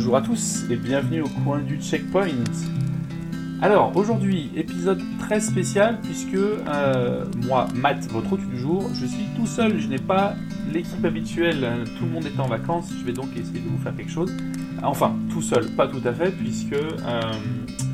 [0.00, 2.28] Bonjour à tous et bienvenue au coin du checkpoint.
[3.60, 9.26] Alors aujourd'hui, épisode très spécial puisque euh, moi, Matt, votre hôte du jour, je suis
[9.36, 10.36] tout seul, je n'ai pas
[10.72, 13.94] l'équipe habituelle, tout le monde est en vacances, je vais donc essayer de vous faire
[13.94, 14.34] quelque chose.
[14.82, 17.20] Enfin, tout seul, pas tout à fait, puisque euh,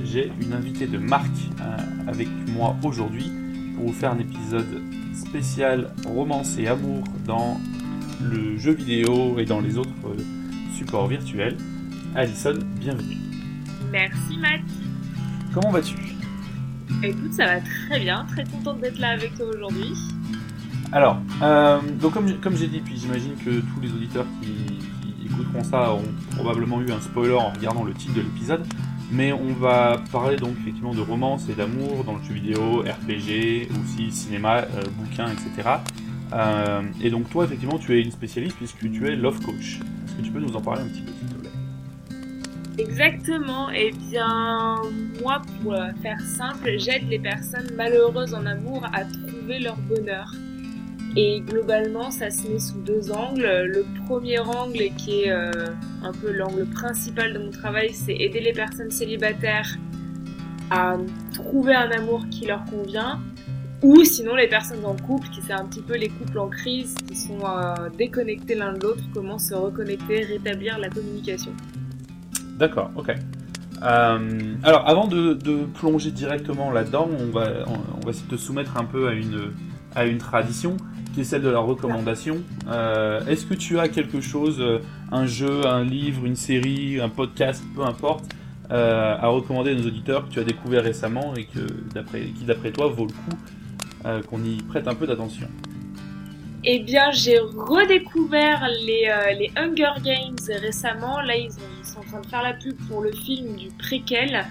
[0.04, 1.26] j'ai une invitée de marque
[1.60, 1.76] euh,
[2.06, 3.32] avec moi aujourd'hui
[3.74, 4.80] pour vous faire un épisode
[5.12, 7.58] spécial romance et amour dans
[8.22, 9.90] le jeu vidéo et dans les autres
[10.72, 11.56] supports virtuels.
[12.16, 13.18] Alison, bienvenue.
[13.92, 14.62] Merci Matt.
[15.52, 15.96] Comment vas-tu?
[17.02, 19.92] Écoute, ça va très bien, très contente d'être là avec toi aujourd'hui.
[20.92, 25.26] Alors, euh, donc comme, comme j'ai dit, puis j'imagine que tous les auditeurs qui, qui,
[25.26, 28.66] écouteront ça auront probablement eu un spoiler en regardant le titre de l'épisode,
[29.12, 33.68] mais on va parler donc effectivement de romance et d'amour dans le jeu vidéo, RPG,
[33.78, 35.68] aussi cinéma, euh, bouquins, etc.
[36.32, 39.80] Euh, et donc toi, effectivement, tu es une spécialiste puisque tu es love coach.
[40.06, 41.12] Est-ce que tu peux nous en parler un petit peu,
[42.78, 43.70] Exactement.
[43.70, 44.76] Eh bien,
[45.22, 50.32] moi, pour faire simple, j'aide les personnes malheureuses en amour à trouver leur bonheur.
[51.18, 53.46] Et globalement, ça se met sous deux angles.
[53.64, 55.50] Le premier angle, qui est euh,
[56.02, 59.78] un peu l'angle principal de mon travail, c'est aider les personnes célibataires
[60.70, 60.96] à
[61.32, 63.20] trouver un amour qui leur convient.
[63.82, 66.94] Ou sinon les personnes en couple, qui c'est un petit peu les couples en crise,
[67.08, 71.52] qui sont euh, déconnectés l'un de l'autre, comment se reconnecter, rétablir la communication.
[72.56, 73.12] D'accord, ok.
[73.82, 75.34] Euh, alors, avant de,
[75.74, 79.52] plonger directement là-dedans, on va, on, va essayer de te soumettre un peu à une,
[79.94, 80.76] à une tradition
[81.14, 82.38] qui est celle de la recommandation.
[82.68, 84.78] Euh, Est-ce que tu as quelque chose, euh,
[85.12, 88.24] un jeu, un livre, une série, un podcast, peu importe,
[88.68, 92.88] à recommander à nos auditeurs que tu as découvert récemment et que, qui, d'après toi,
[92.88, 95.46] vaut le coup qu'on y prête un peu d'attention?
[96.68, 101.20] Eh bien, j'ai redécouvert les, euh, les, Hunger Games récemment.
[101.20, 104.44] Là, ils, sont en train de faire la pub pour le film du préquel.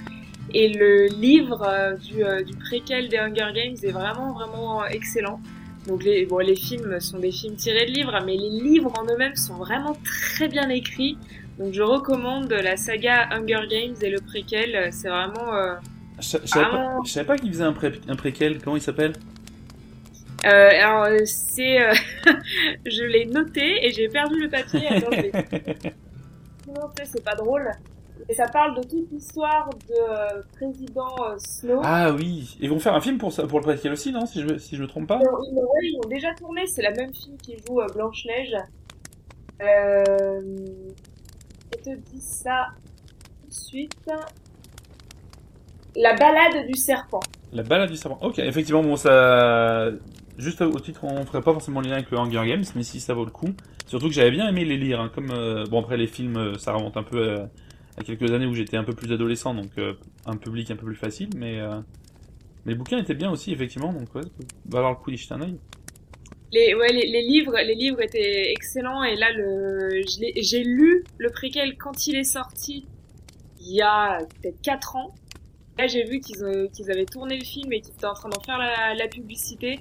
[0.53, 5.41] Et le livre euh, du, euh, du, préquel des Hunger Games est vraiment, vraiment excellent.
[5.87, 9.03] Donc, les, bon, les films sont des films tirés de livres, mais les livres en
[9.11, 11.17] eux-mêmes sont vraiment très bien écrits.
[11.59, 14.87] Donc, je recommande la saga Hunger Games et le préquel.
[14.93, 15.51] C'est vraiment...
[16.19, 18.59] je, savais pas, savais pas qu'il faisait un, pré, un préquel.
[18.63, 19.13] Comment il s'appelle?
[20.45, 21.93] Euh, alors c'est, euh,
[22.85, 24.87] je l'ai noté et j'ai perdu le papier.
[24.87, 25.31] Attendez.
[26.67, 27.71] non, c'est pas drôle.
[28.27, 31.81] Et ça parle de toute l'histoire de euh, président euh, Snow.
[31.83, 34.41] Ah oui, ils vont faire un film pour ça, pour le préquel aussi, non Si
[34.41, 35.17] je me, si je me trompe pas?
[35.17, 36.65] Non, ils, ouais, ils ont déjà tourné.
[36.65, 38.55] C'est la même fille qui joue euh, Blanche Neige.
[39.61, 40.41] Euh...
[41.73, 42.67] Je te dis ça
[43.41, 44.09] tout de suite.
[45.95, 47.19] La balade du serpent.
[47.53, 48.17] La balade du serpent.
[48.21, 49.91] Ok, effectivement, bon, ça,
[50.37, 52.99] juste au titre, on ferait pas forcément le lien avec le Hunger Games, mais si
[52.99, 53.49] ça vaut le coup.
[53.87, 56.57] Surtout que j'avais bien aimé les lire, hein, comme euh, bon après les films, euh,
[56.57, 57.45] ça remonte un peu euh,
[57.97, 59.93] à quelques années où j'étais un peu plus adolescent, donc euh,
[60.25, 61.59] un public un peu plus facile, mais
[62.65, 64.23] les bouquins étaient bien aussi effectivement, donc ouais,
[64.67, 65.57] va avoir le coup d'y jeter un œil.
[66.51, 71.75] Les, ouais, les, livres, les livres étaient excellents et là le, j'ai lu le préquel
[71.77, 72.85] quand il est sorti
[73.59, 75.15] il y a peut-être 4 ans.
[75.77, 78.41] Là j'ai vu qu'ils qu'ils avaient tourné le film et qu'ils étaient en train d'en
[78.41, 79.79] faire la publicité.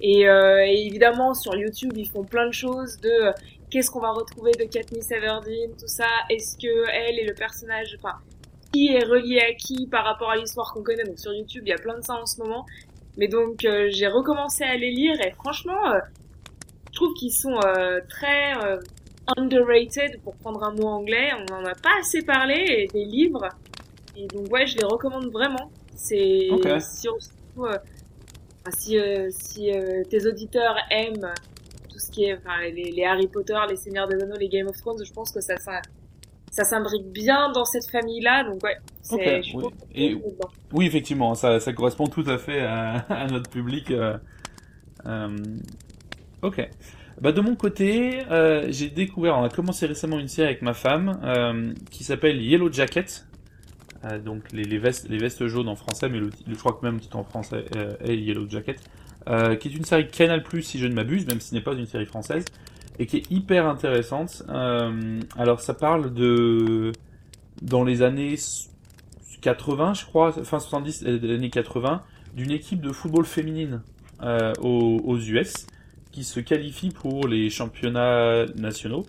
[0.00, 3.32] Et, euh, et, évidemment, sur YouTube, ils font plein de choses de euh,
[3.70, 6.06] qu'est-ce qu'on va retrouver de Katniss Everdeen, tout ça.
[6.30, 8.16] Est-ce que elle est le personnage, enfin,
[8.72, 11.04] qui est relié à qui par rapport à l'histoire qu'on connaît?
[11.04, 12.64] Donc sur YouTube, il y a plein de ça en ce moment.
[13.18, 15.98] Mais donc euh, j'ai recommencé à les lire et franchement, euh,
[16.90, 18.54] je trouve qu'ils sont euh, très
[19.36, 21.30] underrated pour prendre un mot anglais.
[21.36, 23.48] On en a pas assez parlé et des livres.
[24.16, 25.70] Et donc ouais, je les recommande vraiment.
[25.96, 26.78] C'est okay.
[26.80, 27.66] surtout
[28.70, 31.32] si, euh, si euh, tes auditeurs aiment
[31.88, 34.66] tout ce qui est enfin, les, les, Harry Potter, les Seigneurs des Anneaux, les Game
[34.66, 35.80] of Thrones, je pense que ça, ça,
[36.50, 38.44] ça s'imbrique bien dans cette famille-là.
[38.44, 38.76] Donc ouais,
[39.10, 39.64] okay, oui.
[39.94, 40.16] Et,
[40.72, 43.90] oui, effectivement, ça, ça correspond tout à fait à, à notre public.
[43.90, 44.16] Euh,
[45.06, 45.36] euh,
[46.42, 46.68] ok.
[47.20, 50.74] Bah de mon côté, euh, j'ai découvert, on a commencé récemment une série avec ma
[50.74, 53.27] femme qui s'appelle Yellow Jacket.
[54.04, 56.84] Euh, donc les, les, vestes, les vestes jaunes en français, mais le, je crois que
[56.84, 58.80] même titre en français euh, est Yellow Jacket,
[59.28, 61.60] euh, qui est une série Canal Plus si je ne m'abuse, même si ce n'est
[61.60, 62.44] pas une série française,
[62.98, 64.44] et qui est hyper intéressante.
[64.48, 66.92] Euh, alors ça parle de
[67.60, 68.36] dans les années
[69.40, 72.02] 80, je crois, fin 70, les années 80,
[72.34, 73.82] d'une équipe de football féminine
[74.60, 75.66] aux, aux US
[76.12, 79.04] qui se qualifie pour les championnats nationaux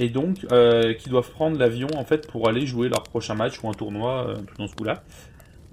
[0.00, 3.62] et donc euh, qui doivent prendre l'avion en fait pour aller jouer leur prochain match
[3.62, 5.04] ou un tournoi euh, dans ce coup-là.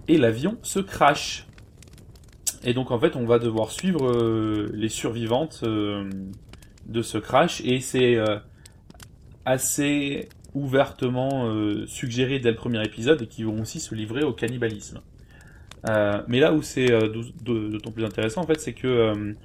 [0.10, 1.48] Et l'avion se crache.
[2.64, 7.80] Et donc en fait on va devoir suivre euh, les survivantes de ce crash et
[7.80, 8.18] c'est
[9.46, 11.50] assez ouvertement
[11.86, 15.02] suggérés dès le premier épisode et qui vont aussi se livrer au cannibalisme.
[16.28, 16.88] mais là où c'est
[17.44, 19.36] d'autant plus intéressant, en fait, c'est que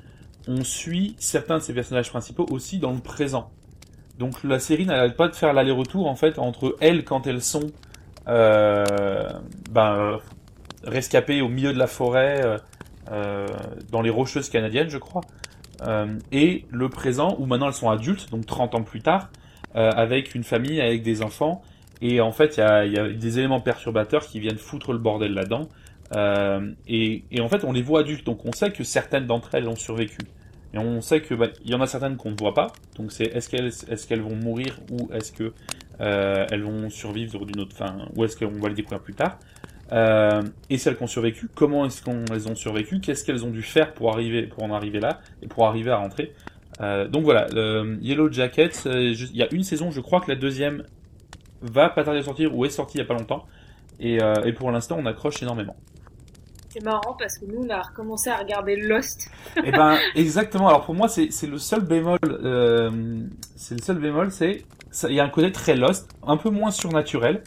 [0.49, 3.51] on suit certains de ces personnages principaux aussi dans le présent.
[4.19, 7.71] Donc la série n'arrête pas de faire l'aller-retour en fait entre elles quand elles sont
[8.29, 8.85] euh,
[9.71, 10.19] ben,
[10.85, 12.59] rescapées au milieu de la forêt euh,
[13.11, 13.47] euh,
[13.91, 15.23] dans les rocheuses canadiennes, je crois,
[16.31, 19.31] et le présent où maintenant elles sont adultes, donc 30 ans plus tard,
[19.75, 21.63] avec une famille, avec des enfants.
[22.01, 25.69] Et en fait, il y a, des éléments perturbateurs qui viennent foutre le bordel là-dedans.
[26.15, 29.55] Euh, et, et, en fait, on les voit adultes, donc on sait que certaines d'entre
[29.55, 30.19] elles ont survécu.
[30.75, 32.73] Et on sait que bah, il y en a certaines qu'on ne voit pas.
[32.97, 35.53] Donc c'est est-ce qu'elles est-ce vont mourir ou est-ce que
[36.01, 39.39] euh, vont survivre d'une autre fin ou est-ce qu'on va les découvrir plus tard?
[39.93, 43.63] Euh, et celles qui ont survécu, comment est-ce qu'elles ont survécu Qu'est-ce qu'elles ont dû
[43.63, 46.33] faire pour arriver pour en arriver là et pour arriver à rentrer?
[46.81, 47.47] Euh, Donc voilà,
[48.01, 50.85] Yellow Jacket, il y a une saison, je crois que la deuxième
[51.61, 53.45] va pas tarder à sortir ou est sortie il y a pas longtemps.
[54.01, 55.77] Et, et pour l'instant, on accroche énormément.
[56.73, 59.31] C'est marrant parce que nous, on a recommencé à regarder Lost.
[59.63, 60.69] Eh ben, exactement.
[60.69, 62.19] Alors pour moi, c'est le seul bémol.
[62.25, 63.21] Euh,
[63.57, 64.65] c'est le seul bémol, c'est
[65.09, 67.43] il y a un côté très Lost, un peu moins surnaturel,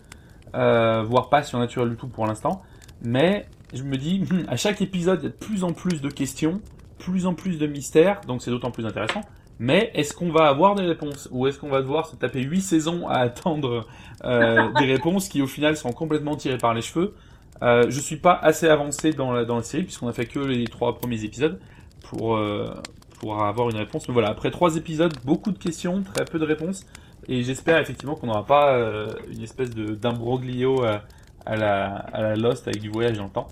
[0.53, 2.61] euh, voire pas surnaturel du tout pour l'instant.
[3.01, 6.01] Mais je me dis, hmm, à chaque épisode, il y a de plus en plus
[6.01, 6.61] de questions,
[6.99, 9.21] plus en plus de mystères, donc c'est d'autant plus intéressant.
[9.57, 11.29] Mais est-ce qu'on va avoir des réponses?
[11.31, 13.87] Ou est-ce qu'on va devoir se taper 8 saisons à attendre
[14.23, 17.15] euh, des réponses qui au final sont complètement tirées par les cheveux?
[17.61, 20.39] Euh, je suis pas assez avancé dans la, dans la série puisqu'on a fait que
[20.39, 21.59] les trois premiers épisodes
[22.01, 22.73] pour euh,
[23.19, 24.07] pour avoir une réponse.
[24.07, 26.85] Mais voilà, après trois épisodes, beaucoup de questions, très peu de réponses,
[27.27, 31.03] et j'espère effectivement qu'on n'aura pas euh, une espèce de d'imbroglio à,
[31.45, 33.47] à, la à la Lost avec du voyage dans le temps.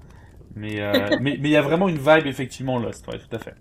[0.55, 3.39] Mais euh, mais mais il y a vraiment une vibe effectivement Lost, ouais, tout à
[3.39, 3.55] fait.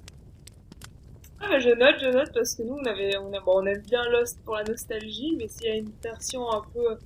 [1.40, 4.02] Ah, je note, je note parce que nous on avait on, bon, on aime bien
[4.10, 6.96] Lost pour la nostalgie, mais s'il y a une version un peu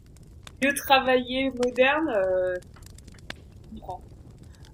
[0.62, 2.10] mieux travaillée, moderne.
[3.88, 3.92] Euh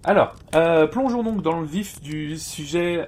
[0.04, 3.06] alors, euh, plongeons donc dans le vif du sujet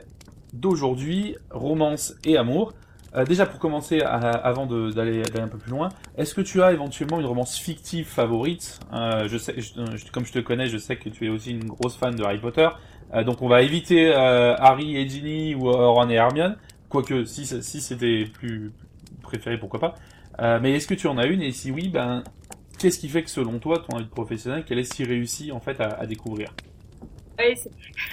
[0.53, 2.73] d'aujourd'hui, romance et amour.
[3.17, 7.19] Euh, déjà pour commencer, avant d'aller un peu plus loin, est-ce que tu as éventuellement
[7.19, 8.79] une romance fictive favorite?
[8.93, 9.57] Euh, Je sais,
[10.13, 12.39] comme je te connais, je sais que tu es aussi une grosse fan de Harry
[12.39, 12.69] Potter.
[13.27, 16.57] donc on va éviter Harry et Ginny ou Ron et Hermione,
[16.89, 18.73] quoique si, si c'était plus
[19.23, 20.61] préféré, pourquoi pas.
[20.61, 21.43] mais est-ce que tu en as une?
[21.43, 22.23] Et si oui, ben
[22.85, 25.81] Qu'est-ce qui fait que selon toi, ton vie professionnelle, qu'elle est si réussie en fait
[25.81, 26.53] à, découvrir
[27.39, 27.55] oui,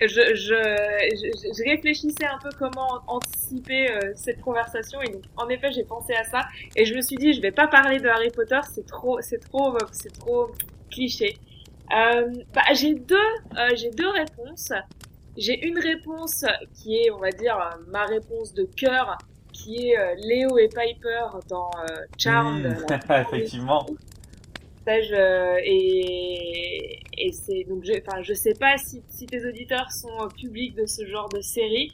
[0.00, 6.22] je, réfléchissais un peu comment anticiper euh, cette conversation et en effet j'ai pensé à
[6.22, 6.46] ça
[6.76, 9.40] et je me suis dit je vais pas parler de Harry Potter c'est trop c'est
[9.40, 10.52] trop c'est trop
[10.92, 11.36] cliché.
[11.90, 14.72] Euh, bah, j'ai deux euh, j'ai deux réponses.
[15.36, 17.58] J'ai une réponse qui est on va dire
[17.88, 19.18] ma réponse de cœur
[19.58, 22.66] qui est euh, Léo et Piper dans euh, Charmed.
[22.66, 23.12] Mmh.
[23.12, 23.86] Effectivement.
[24.88, 30.28] Euh, et, et c'est donc je, enfin je sais pas si, si tes auditeurs sont
[30.34, 31.92] publics de ce genre de série.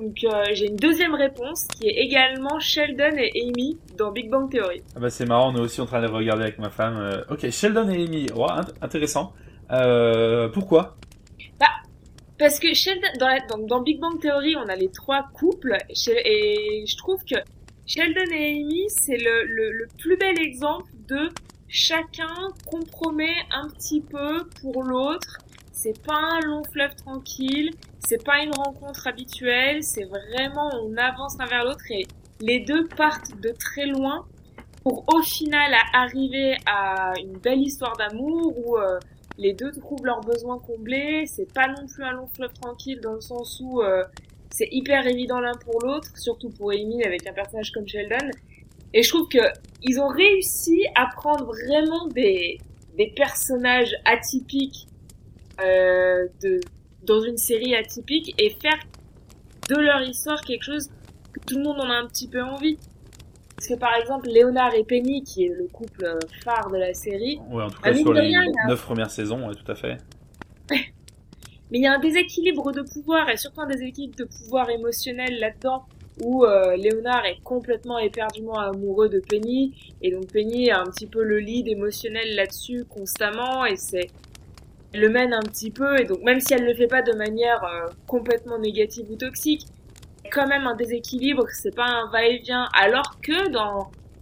[0.00, 4.82] Donc j'ai une deuxième réponse qui est également Sheldon et Amy dans Big Bang Theory.
[4.94, 7.24] Ah bah c'est marrant, on est aussi en train de regarder avec ma femme.
[7.30, 8.46] ok, Sheldon et Amy, ouais,
[8.82, 9.32] intéressant.
[10.52, 10.96] pourquoi?
[12.38, 17.22] Parce que Sheldon, dans, Big Bang Theory, on a les trois couples, et je trouve
[17.24, 17.36] que
[17.86, 21.28] Sheldon et Amy, c'est le, plus bel exemple de
[21.68, 22.34] chacun
[22.66, 25.38] compromet un petit peu pour l'autre.
[25.72, 27.70] C'est pas un long fleuve tranquille,
[28.00, 32.06] c'est pas une rencontre habituelle, c'est vraiment on avance l'un vers l'autre et
[32.40, 34.26] les deux partent de très loin
[34.82, 38.98] pour au final arriver à une belle histoire d'amour où euh,
[39.38, 41.26] les deux trouvent leurs besoins comblés.
[41.26, 44.04] C'est pas non plus un long fleuve tranquille dans le sens où euh,
[44.50, 48.30] c'est hyper évident l'un pour l'autre, surtout pour Amy avec un personnage comme Sheldon.
[48.94, 49.38] Et je trouve que
[49.82, 52.58] ils ont réussi à prendre vraiment des
[52.96, 54.86] des personnages atypiques
[55.60, 56.60] euh, de
[57.02, 58.78] dans une série atypique et faire
[59.68, 60.88] de leur histoire quelque chose
[61.32, 62.78] que tout le monde en a un petit peu envie.
[63.56, 66.92] Parce que par exemple, Léonard et Penny, qui est le couple euh, phare de la
[66.92, 67.40] série.
[67.50, 68.32] Ouais, en tout cas sur les
[68.68, 69.96] neuf premières saisons, ouais, tout à fait.
[70.70, 75.40] Mais il y a un déséquilibre de pouvoir, et surtout un déséquilibre de pouvoir émotionnel
[75.40, 75.84] là-dedans,
[76.22, 81.06] où euh, Léonard est complètement éperdument amoureux de Penny, et donc Penny a un petit
[81.06, 84.10] peu le lead émotionnel là-dessus constamment, et c'est
[84.92, 87.12] elle le mène un petit peu, et donc même si elle le fait pas de
[87.12, 89.66] manière euh, complètement négative ou toxique,
[90.28, 92.68] quand même un déséquilibre, c'est pas un va-et-vient.
[92.72, 93.50] Alors que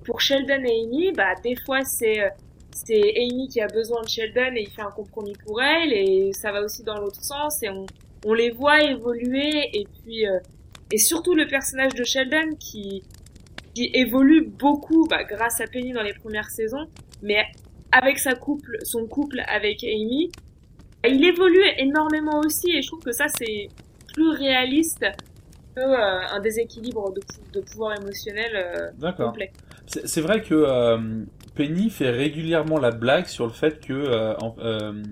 [0.05, 2.29] pour Sheldon et Amy, bah des fois c'est euh,
[2.71, 6.33] c'est Amy qui a besoin de Sheldon et il fait un compromis pour elle et
[6.33, 7.69] ça va aussi dans l'autre sens et
[8.25, 10.39] on les voit évoluer et puis euh,
[10.91, 13.03] et surtout le personnage de Sheldon qui
[13.75, 16.87] qui évolue beaucoup bah, grâce à Penny dans les premières saisons,
[17.23, 17.45] mais
[17.91, 20.31] avec son couple avec Amy,
[21.03, 23.69] bah, il évolue énormément aussi et je trouve que ça c'est
[24.15, 25.05] plus réaliste
[25.75, 27.21] que euh, un déséquilibre de,
[27.53, 29.53] de pouvoir émotionnel euh, complet.
[29.87, 35.03] C'est vrai que euh, Penny fait régulièrement la blague sur le fait que euh,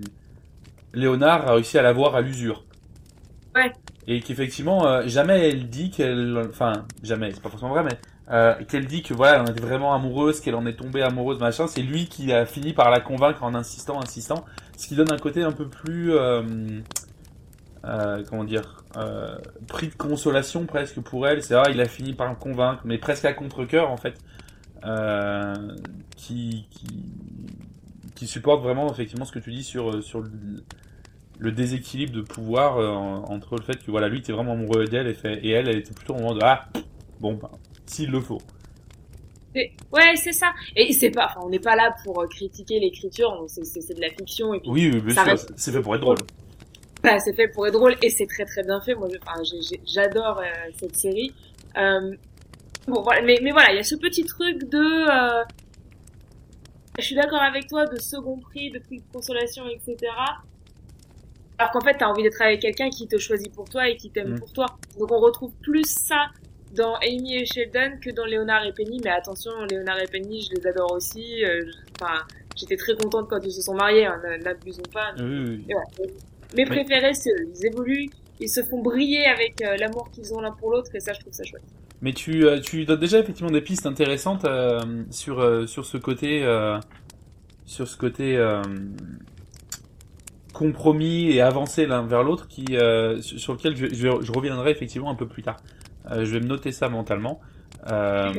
[0.93, 2.65] Léonard a réussi à l'avoir à l'usure.
[3.55, 3.71] Ouais.
[4.07, 6.37] Et qu'effectivement, jamais elle dit qu'elle...
[6.49, 7.97] Enfin, jamais, c'est pas forcément vrai, mais
[8.31, 11.39] euh, qu'elle dit que voilà, elle en était vraiment amoureuse, qu'elle en est tombée amoureuse,
[11.39, 11.67] machin.
[11.67, 14.43] C'est lui qui a fini par la convaincre en insistant, insistant,
[14.75, 16.41] ce qui donne un côté un peu plus, euh,
[17.85, 21.41] euh, comment dire, euh, pris de consolation presque pour elle.
[21.43, 24.15] C'est vrai, il a fini par me convaincre, mais presque à contre cœur en fait,
[24.85, 25.53] euh,
[26.15, 26.87] qui, qui,
[28.15, 30.31] qui supporte vraiment effectivement ce que tu dis sur sur le,
[31.39, 35.07] le déséquilibre de pouvoir euh, entre le fait que voilà, lui était vraiment amoureux d'elle
[35.07, 36.69] et, fait, et elle, elle était plutôt au moment de ah
[37.19, 37.33] bon.
[37.33, 37.51] Bah,
[37.85, 38.41] s'il le faut.
[39.55, 40.51] Ouais, c'est ça.
[40.75, 44.09] Et c'est pas, enfin, on n'est pas là pour euh, critiquer l'écriture, c'est de la
[44.09, 44.53] fiction.
[44.53, 46.17] Et puis oui, bien sûr, c'est fait pour être drôle.
[47.03, 48.95] Bah, c'est fait pour être drôle et c'est très très bien fait.
[48.95, 49.09] Moi,
[49.85, 51.33] j'adore euh, cette série.
[51.77, 52.15] Euh,
[52.87, 54.79] bon, voilà, mais, mais voilà, il y a ce petit truc de.
[54.79, 55.43] Euh,
[56.97, 59.97] je suis d'accord avec toi, de second prix, de prix de consolation, etc.
[61.57, 64.09] Alors qu'en fait, t'as envie d'être avec quelqu'un qui te choisit pour toi et qui
[64.09, 64.39] t'aime mm.
[64.39, 64.65] pour toi.
[64.97, 66.27] Donc on retrouve plus ça
[66.73, 69.01] dans Amy et Sheldon que dans Léonard et Penny.
[69.03, 71.43] Mais attention, Léonard et Penny, je les adore aussi.
[71.43, 71.65] Euh,
[71.99, 72.21] enfin,
[72.55, 74.05] j'étais très contente quand ils se sont mariés.
[74.05, 75.13] Hein, N'abusons pas.
[75.17, 75.65] Oui,
[76.55, 80.51] Mes préférés, c'est Ils évoluent, ils se font briller avec euh, l'amour qu'ils ont l'un
[80.51, 81.63] pour l'autre, et ça, je trouve ça chouette.
[82.01, 84.45] Mais tu, euh, tu donnes déjà effectivement des pistes intéressantes
[85.09, 86.43] sur sur ce côté
[87.65, 88.37] sur ce côté
[90.51, 92.65] compromis et avancé l'un vers l'autre qui
[93.21, 95.57] sur lequel je, je, reviendrai effectivement un peu plus tard.
[96.11, 97.39] Euh, je vais me noter ça mentalement.
[97.91, 98.31] Euh,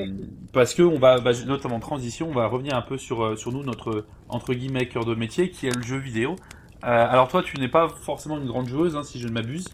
[0.52, 3.36] parce que on va, bah, notamment en transition, on va revenir un peu sur, euh,
[3.36, 6.36] sur nous, notre entre guillemets cœur de métier, qui est le jeu vidéo.
[6.84, 9.66] Alors toi, tu n'es pas forcément une grande joueuse, hein, si je ne m'abuse.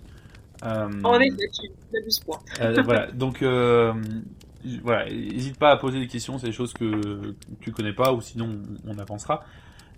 [0.63, 2.83] en effet, tu n'abuses pas.
[2.83, 3.43] voilà, donc
[4.83, 8.21] voilà, n'hésite pas à poser des questions, c'est des choses que tu connais pas, ou
[8.21, 9.45] sinon on avancera.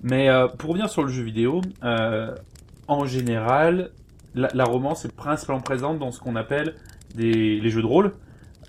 [0.02, 0.28] Mais
[0.59, 3.90] pour revenir sur le jeu vidéo, en général,
[4.35, 6.75] la, la romance est principalement présente dans ce qu'on appelle
[7.14, 8.12] des les jeux de rôle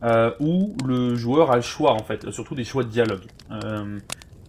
[0.03, 3.23] euh, où le joueur a le choix en fait, surtout des choix de dialogue.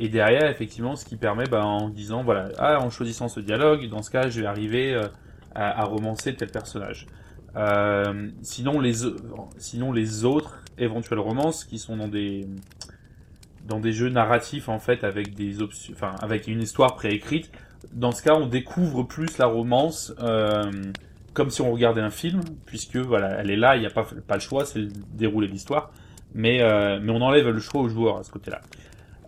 [0.00, 3.88] Et derrière, effectivement, ce qui permet, bah, en disant, voilà, ah, en choisissant ce dialogue,
[3.88, 5.06] dans ce cas, je vais arriver euh,
[5.54, 7.06] à, à, romancer tel personnage.
[7.56, 8.94] Euh, sinon, les,
[9.58, 12.46] sinon, les autres éventuelles romances qui sont dans des,
[13.66, 17.50] dans des jeux narratifs, en fait, avec des options, enfin, avec une histoire préécrite,
[17.92, 20.70] dans ce cas, on découvre plus la romance, euh,
[21.32, 24.06] comme si on regardait un film, puisque voilà, elle est là, il n'y a pas,
[24.26, 25.90] pas le choix, c'est le déroulé de l'histoire,
[26.34, 28.60] mais, euh, mais on enlève le choix au joueur à ce côté-là.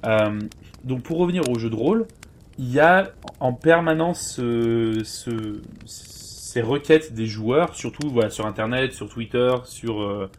[0.06, 0.40] Euh,
[0.84, 2.06] donc pour revenir au jeu de rôle,
[2.58, 3.10] il y a
[3.40, 10.00] en permanence ce, ce, ces requêtes des joueurs, surtout voilà, sur Internet, sur Twitter, sur,
[10.00, 10.30] euh,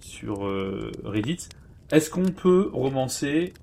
[0.00, 1.48] sur euh, Reddit.
[1.90, 3.54] Est-ce qu'on peut romancer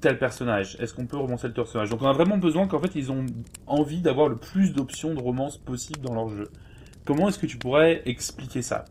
[0.00, 0.76] tel personnage?
[0.80, 1.88] Est-ce qu'on peut romancer tel personnage?
[1.88, 3.24] Donc on a vraiment besoin qu'en fait ils ont
[3.66, 6.50] envie d'avoir le plus d'options de romance possible dans leur jeu.
[7.04, 8.84] Comment est-ce que tu pourrais expliquer ça?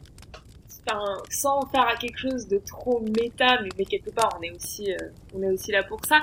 [1.29, 4.97] Sans faire à quelque chose de trop méta, mais, quelque part on est aussi, euh,
[5.33, 6.21] on est aussi là pour ça.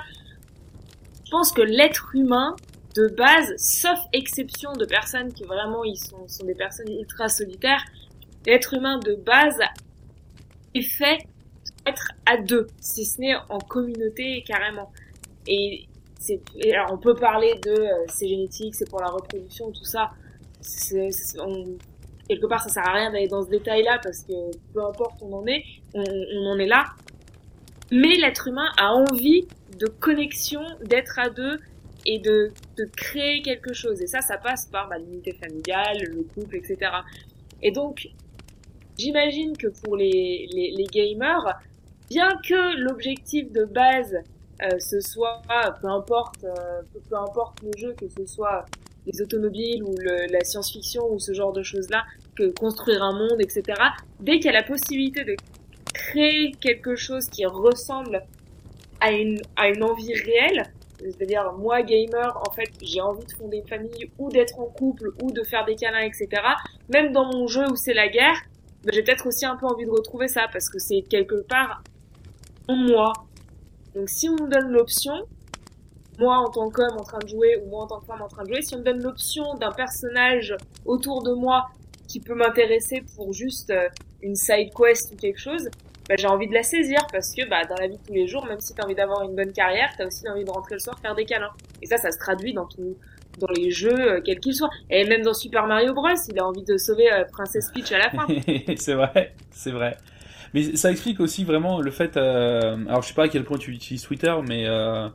[1.24, 2.54] Je pense que l'être humain,
[2.94, 7.84] de base, sauf exception de personnes qui vraiment ils sont, des personnes ultra solitaires,
[8.46, 9.58] l'être humain de base
[10.74, 11.18] est fait
[11.84, 14.90] être à deux, si ce n'est en communauté carrément.
[15.46, 15.86] Et
[16.72, 20.10] alors on peut parler de euh, c'est génétique, c'est pour la reproduction, tout ça
[22.28, 24.32] quelque part, ça sert à rien d'aller dans ce détail-là parce que
[24.72, 25.64] peu importe où on en est,
[25.94, 26.84] on, en est là.
[27.92, 29.46] Mais l'être humain a envie
[29.78, 31.58] de connexion, d'être à deux
[32.04, 34.00] et de, de créer quelque chose.
[34.02, 36.78] Et ça, ça passe par bah, l'unité familiale, le couple, etc.
[37.62, 38.08] Et donc,
[38.98, 41.58] j'imagine que pour les, les, les, gamers,
[42.08, 44.16] bien que l'objectif de base
[44.62, 45.42] euh, ce soit,
[45.80, 48.64] peu importe, euh, peu, importe le jeu, que ce soit
[49.06, 53.40] les automobiles ou le, la science-fiction ou ce genre de choses-là, que construire un monde,
[53.40, 53.62] etc.
[54.20, 55.36] Dès qu'il y a la possibilité de
[55.94, 58.22] créer quelque chose qui ressemble
[59.00, 60.64] à une, à une envie réelle,
[60.98, 65.12] c'est-à-dire moi gamer, en fait j'ai envie de fonder une famille ou d'être en couple
[65.22, 66.28] ou de faire des câlins, etc.
[66.92, 68.36] Même dans mon jeu où c'est la guerre,
[68.84, 71.82] ben, j'ai peut-être aussi un peu envie de retrouver ça parce que c'est quelque part
[72.68, 73.12] en moi.
[73.94, 75.26] Donc si on me donne l'option,
[76.18, 78.28] moi en tant qu'homme en train de jouer ou moi en tant que femme en
[78.28, 81.66] train de jouer, si on me donne l'option d'un personnage autour de moi
[82.08, 83.88] qui peut m'intéresser pour juste euh,
[84.22, 85.68] une side quest ou quelque chose,
[86.08, 88.26] bah, j'ai envie de la saisir parce que bah, dans la vie de tous les
[88.26, 90.50] jours, même si tu as envie d'avoir une bonne carrière, tu as aussi envie de
[90.50, 91.52] rentrer le soir faire des câlins.
[91.82, 92.96] Et ça, ça se traduit dans tout,
[93.38, 94.70] dans les jeux, euh, quels qu'ils soient.
[94.90, 97.98] Et même dans Super Mario Bros, il a envie de sauver euh, Princess Peach à
[97.98, 98.26] la fin.
[98.76, 99.96] c'est vrai, c'est vrai.
[100.54, 102.16] Mais ça explique aussi vraiment le fait.
[102.16, 102.76] Euh...
[102.86, 105.08] Alors je sais pas à quel point tu utilises Twitter, mais euh,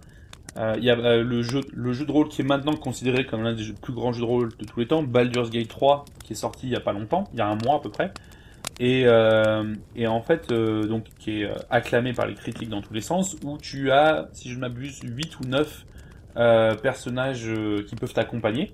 [0.58, 3.44] il y a euh, le jeu, le jeu de rôle qui est maintenant considéré comme
[3.44, 6.34] l'un des plus grands jeux de rôle de tous les temps, Baldur's Gate 3, qui
[6.34, 8.12] est sorti il y a pas longtemps, il y a un mois à peu près,
[8.80, 12.82] et, euh, et en fait euh, donc qui est euh, acclamé par les critiques dans
[12.82, 15.86] tous les sens, où tu as, si je ne m'abuse, 8 ou 9
[16.38, 18.74] euh, personnages euh, qui peuvent t'accompagner,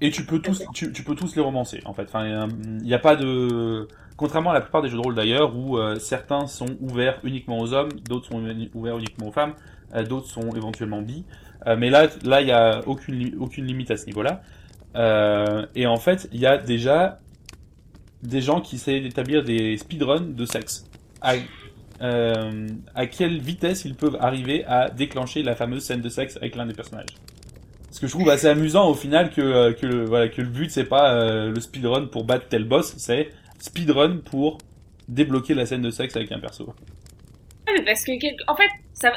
[0.00, 2.04] et tu peux tous, tu, tu, peux tous les romancer en fait.
[2.04, 2.48] Enfin,
[2.80, 5.78] il n'y a pas de, contrairement à la plupart des jeux de rôle d'ailleurs, où
[5.78, 8.42] euh, certains sont ouverts uniquement aux hommes, d'autres sont
[8.74, 9.75] ouverts uniquement aux femmes euh,
[10.08, 11.24] d'autres sont éventuellement bi.
[11.66, 14.42] Euh, mais là, là, il y a aucune aucune limite à ce niveau-là.
[14.96, 17.20] Euh, et en fait, il y a déjà
[18.22, 20.88] des gens qui essaient d'établir des speedruns de sexe.
[21.20, 21.34] À,
[22.02, 26.56] euh, à quelle vitesse ils peuvent arriver à déclencher la fameuse scène de sexe avec
[26.56, 27.14] l'un des personnages.
[27.90, 30.70] Ce que je trouve assez amusant au final que, que, le, voilà, que le but
[30.70, 34.58] c'est pas euh, le speedrun pour battre tel boss, c'est speedrun pour
[35.08, 36.74] débloquer la scène de sexe avec un perso.
[37.66, 38.12] Ouais, parce que,
[38.50, 39.12] en fait, ça,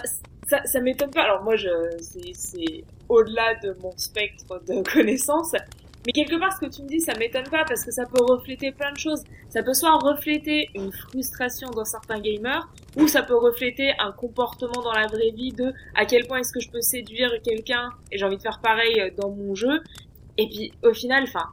[0.50, 1.24] ça, ça m'étonne pas.
[1.24, 1.70] Alors moi, je,
[2.34, 5.54] c'est, au-delà de mon spectre de connaissances.
[6.06, 8.24] Mais quelque part, ce que tu me dis, ça m'étonne pas parce que ça peut
[8.24, 9.24] refléter plein de choses.
[9.50, 14.82] Ça peut soit refléter une frustration dans certains gamers, ou ça peut refléter un comportement
[14.82, 18.18] dans la vraie vie de à quel point est-ce que je peux séduire quelqu'un et
[18.18, 19.82] j'ai envie de faire pareil dans mon jeu.
[20.38, 21.48] Et puis, au final, enfin,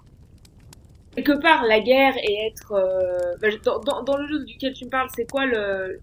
[1.17, 4.91] quelque part, la guerre et être euh, bah, dans, dans, le jeu duquel tu me
[4.91, 6.01] parles, c'est quoi le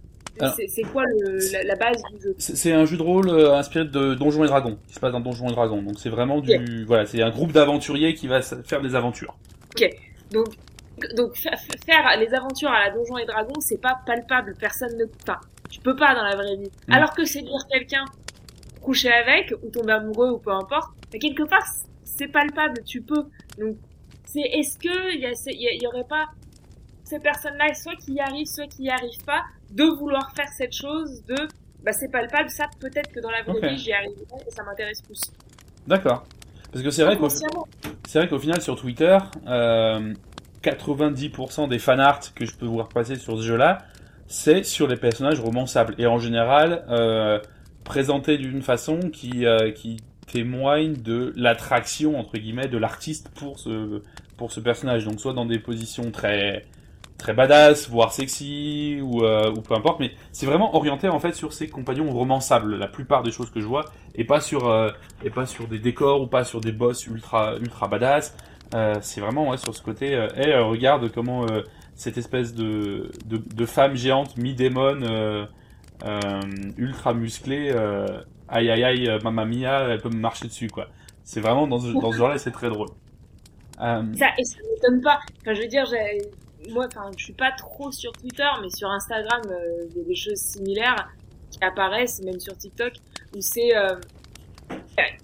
[0.67, 3.85] c'est quoi le, la, la, base du jeu C'est un jeu de rôle euh, inspiré
[3.85, 5.81] de Donjons et Dragons, qui se passe dans Donjons et Dragons.
[5.81, 9.35] Donc c'est vraiment du, voilà, c'est un groupe d'aventuriers qui va faire des aventures.
[9.75, 9.89] Ok,
[10.31, 10.47] donc
[11.15, 15.39] donc faire les aventures à la Donjons et Dragons, c'est pas palpable, personne ne, enfin,
[15.69, 16.71] tu peux pas dans la vraie vie.
[16.89, 18.05] Alors que séduire quelqu'un,
[18.81, 21.65] coucher avec ou tomber amoureux ou peu importe, mais quelque part
[22.03, 23.25] c'est palpable, tu peux.
[23.59, 23.77] Donc
[24.25, 26.25] c'est est-ce que il y, y, y aurait pas
[27.03, 30.73] ces personnes-là, soit qui y arrivent, soit qui y arrivent pas, de vouloir faire cette
[30.73, 31.35] chose, de
[31.83, 33.69] bah c'est palpable, ça peut-être que dans la vraie okay.
[33.69, 35.19] vie j'y arriverai et ça m'intéresse plus.
[35.87, 36.25] D'accord.
[36.71, 40.13] Parce que c'est vrai qu'au c'est vrai qu'au final sur Twitter, euh,
[40.63, 43.79] 90% des fanarts que je peux voir passer sur ce jeu-là,
[44.27, 47.39] c'est sur les personnages romançables et en général euh,
[47.83, 54.01] présentés d'une façon qui euh, qui témoigne de l'attraction entre guillemets de l'artiste pour ce
[54.37, 55.05] pour ce personnage.
[55.05, 56.65] Donc soit dans des positions très
[57.23, 61.31] très badass, voire sexy, ou, euh, ou peu importe, mais c'est vraiment orienté en fait
[61.33, 64.89] sur ses compagnons romançables, la plupart des choses que je vois, et pas sur, euh,
[65.23, 68.35] et pas sur des décors, ou pas sur des boss ultra, ultra badass.
[68.75, 71.61] Euh, c'est vraiment ouais, sur ce côté, euh, hey, regarde comment euh,
[71.95, 75.45] cette espèce de, de, de femme géante, mi-démon, euh,
[76.77, 77.71] ultra musclée,
[78.49, 80.87] aïe aïe aïe, mamma mia, elle peut me marcher dessus, quoi.
[81.23, 82.89] C'est vraiment dans ce, dans ce genre-là, c'est très drôle.
[83.77, 84.01] Ça,
[84.37, 85.19] et ça m'étonne pas.
[85.41, 86.21] Enfin, je veux dire, j'ai
[86.71, 90.03] moi, enfin, je suis pas trop sur Twitter, mais sur Instagram, euh, il y a
[90.03, 91.09] des choses similaires
[91.53, 92.93] qui apparaissent, même sur TikTok,
[93.35, 93.95] où c'est euh,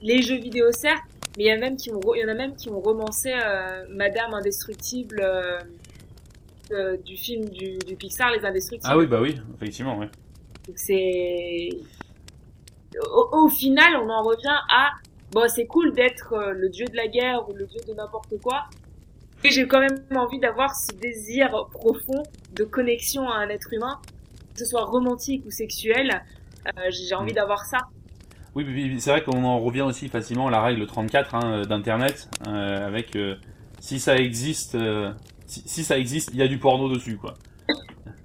[0.01, 1.03] les jeux vidéo certes,
[1.37, 3.33] mais il y a même qui ont, il y en a même qui ont romancé
[3.33, 8.91] euh, Madame Indestructible euh, du film du, du, Pixar, Les Indestructibles.
[8.91, 10.09] Ah oui, bah oui, effectivement, ouais.
[10.67, 11.69] Donc c'est
[13.11, 14.91] au, au, final, on en revient à
[15.31, 18.65] bon, c'est cool d'être le dieu de la guerre ou le dieu de n'importe quoi,
[19.43, 22.23] j'ai quand même envie d'avoir ce désir profond
[22.53, 23.99] de connexion à un être humain,
[24.53, 26.23] que ce soit romantique ou sexuel.
[26.67, 27.35] Euh, j'ai envie mmh.
[27.35, 27.79] d'avoir ça.
[28.55, 32.87] Oui, c'est vrai qu'on en revient aussi facilement à la règle 34 hein, d'Internet, euh,
[32.87, 33.35] avec euh,
[33.79, 35.11] si ça existe, euh,
[35.45, 37.35] si, si, ça existe, il y a du porno dessus, quoi.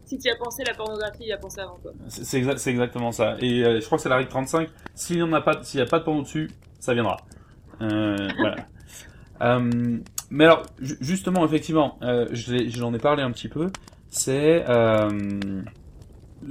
[0.04, 1.92] si tu as pensé la pornographie, il y a pensé avant toi.
[2.08, 3.36] C'est exa exactement ça.
[3.40, 4.68] Et euh, je crois que c'est la règle 35.
[4.94, 6.50] S'il n'y en a pas, s'il n'y a pas de porno dessus,
[6.80, 7.18] ça viendra.
[7.78, 8.56] voilà.
[10.30, 13.70] Mais alors, justement, effectivement, euh, j'en ai, parlé un petit peu.
[14.10, 15.08] C'est euh,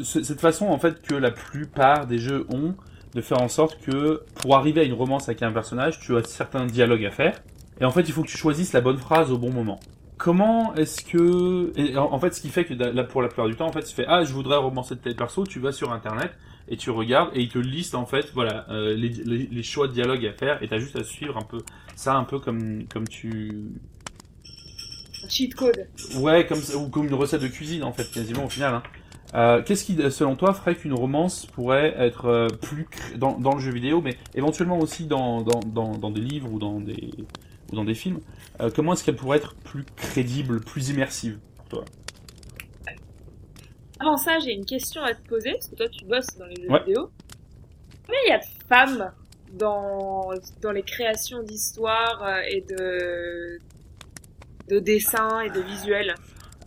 [0.03, 2.75] cette façon, en fait, que la plupart des jeux ont
[3.13, 6.23] de faire en sorte que pour arriver à une romance avec un personnage, tu as
[6.23, 7.41] certains dialogues à faire.
[7.79, 9.79] Et en fait, il faut que tu choisisses la bonne phrase au bon moment.
[10.17, 11.97] Comment est-ce que...
[11.97, 13.93] En fait, ce qui fait que là, pour la plupart du temps, en fait, tu
[13.93, 16.31] fais «Ah, je voudrais romancer tel perso», tu vas sur Internet
[16.67, 19.87] et tu regardes et il te liste, en fait, voilà, euh, les, les, les, choix
[19.87, 21.59] de dialogue à faire et tu as juste à suivre un peu
[21.95, 23.71] ça, un peu comme, comme tu...
[25.29, 25.87] Cheat code.
[26.17, 28.75] Ouais, comme, ou comme une recette de cuisine, en fait, quasiment, au final.
[28.75, 28.83] Hein.
[29.35, 33.59] Euh, Qu'est-ce qui, selon toi, ferait qu'une romance pourrait être euh, plus dans, dans, le
[33.59, 37.13] jeu vidéo, mais éventuellement aussi dans, dans, dans, dans des livres ou dans des,
[37.71, 38.19] ou dans des films
[38.61, 41.85] euh, Comment est-ce qu'elle pourrait être plus crédible, plus immersive pour toi?
[44.03, 46.55] Avant ça, j'ai une question à te poser, parce que toi, tu bosses dans les
[46.55, 47.09] jeux vidéo.
[48.05, 49.11] Combien il y a de femmes
[49.53, 53.59] dans, dans les créations d'histoires euh, et de,
[54.69, 56.13] de dessins et de visuels?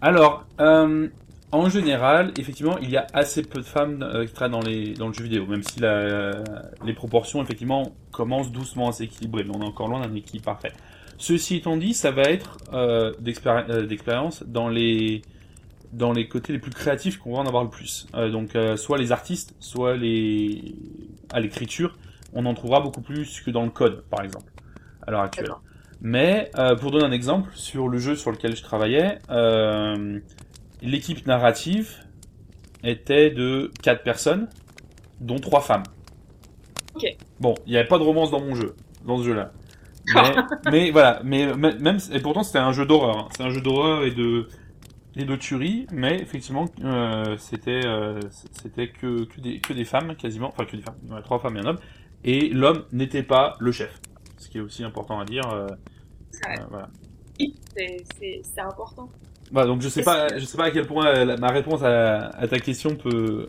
[0.00, 1.08] Alors, euh,
[1.52, 4.94] en général, effectivement, il y a assez peu de femmes euh, qui travaillent dans, les,
[4.94, 6.42] dans le jeu vidéo, même si la,
[6.84, 10.72] les proportions, effectivement, commencent doucement à s'équilibrer, mais on est encore loin d'un équilibre parfait.
[11.18, 15.22] Ceci étant dit, ça va être euh, d'expérience dans les
[15.96, 18.06] dans les côtés les plus créatifs qu'on va en avoir le plus.
[18.14, 20.74] Euh, donc euh, soit les artistes, soit les
[21.32, 21.96] à l'écriture,
[22.32, 24.52] on en trouvera beaucoup plus que dans le code, par exemple,
[25.06, 25.50] à l'heure actuelle.
[26.00, 30.20] Mais euh, pour donner un exemple, sur le jeu sur lequel je travaillais, euh,
[30.82, 31.94] l'équipe narrative
[32.84, 34.48] était de 4 personnes,
[35.20, 35.84] dont 3 femmes.
[36.94, 37.06] Ok.
[37.40, 39.52] Bon, il n'y avait pas de romance dans mon jeu, dans ce jeu-là.
[40.14, 40.36] Mais,
[40.70, 43.18] mais voilà, mais même et pourtant c'était un jeu d'horreur.
[43.18, 43.28] Hein.
[43.36, 44.46] C'est un jeu d'horreur et de
[45.16, 48.20] et de tuerie, mais effectivement euh, c'était euh,
[48.52, 51.56] c'était que que des que des femmes quasiment, enfin que des femmes, ouais, trois femmes
[51.56, 51.78] et un homme,
[52.24, 53.98] et l'homme n'était pas le chef,
[54.36, 55.48] ce qui est aussi important à dire.
[55.50, 55.66] Euh,
[56.46, 56.54] ouais.
[56.68, 56.88] voilà.
[57.38, 59.08] C'est important.
[59.52, 62.28] Bah donc je sais pas je sais pas à quel point la, ma réponse à,
[62.28, 63.46] à, ta question peut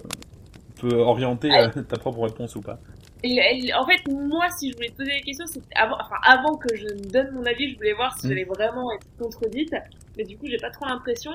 [0.79, 1.69] peut orienter ouais.
[1.87, 2.79] ta propre réponse ou pas.
[3.25, 6.75] En fait, moi, si je voulais te poser des questions, c'est avant, enfin, avant que
[6.75, 8.29] je ne donne mon avis, je voulais voir si mmh.
[8.29, 9.73] j'allais vraiment être contredite.
[10.17, 11.31] Mais du coup, j'ai pas trop l'impression.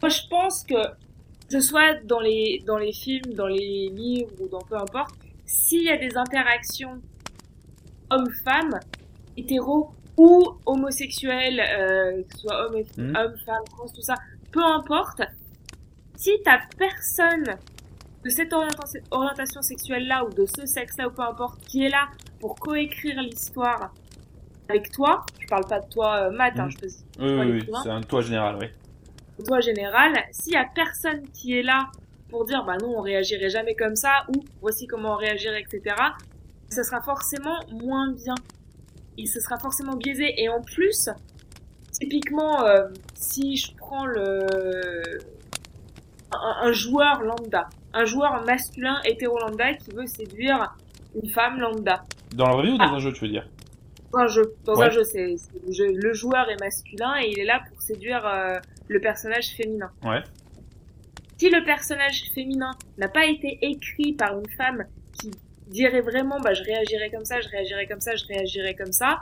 [0.00, 4.32] Moi, je pense que, que ce soit dans les, dans les films, dans les livres
[4.40, 7.00] ou dans peu importe, s'il y a des interactions
[8.10, 8.78] hommes-femmes,
[9.36, 13.16] hétéros ou homosexuels, euh, que ce soit hommes, mmh.
[13.16, 14.14] hommes, femmes, trans, tout ça,
[14.52, 15.22] peu importe,
[16.14, 17.56] si t'as personne
[18.24, 18.52] de cette
[19.10, 22.08] orientation sexuelle-là ou de ce sexe-là ou peu importe qui est là
[22.40, 23.92] pour coécrire l'histoire
[24.68, 26.70] avec toi, je parle pas de toi, euh, Matt, hein, mmh.
[26.70, 27.04] je te dis.
[27.18, 27.70] Oui, oui, oui.
[27.82, 28.66] c'est un toi général, oui
[29.44, 31.90] toi général, s'il y a personne qui est là
[32.30, 35.94] pour dire bah non on réagirait jamais comme ça ou voici comment on réagirait etc.
[36.70, 38.34] Ce sera forcément moins bien
[39.18, 41.08] et ce sera forcément biaisé et en plus
[41.92, 45.18] typiquement euh, si je prends le
[46.32, 50.74] un, un, joueur lambda, un joueur masculin hétéro lambda qui veut séduire
[51.14, 52.02] une femme lambda.
[52.34, 52.94] Dans la vraie vie ou dans ah.
[52.94, 53.46] un jeu tu veux dire?
[54.12, 54.86] Dans un jeu, dans ouais.
[54.86, 59.00] un jeu c'est le joueur est masculin et il est là pour séduire euh, le
[59.00, 59.90] personnage féminin.
[60.04, 60.22] Ouais.
[61.38, 64.84] Si le personnage féminin n'a pas été écrit par une femme
[65.20, 65.30] qui
[65.66, 69.20] dirait vraiment bah je réagirais comme ça, je réagirais comme ça, je réagirais comme ça,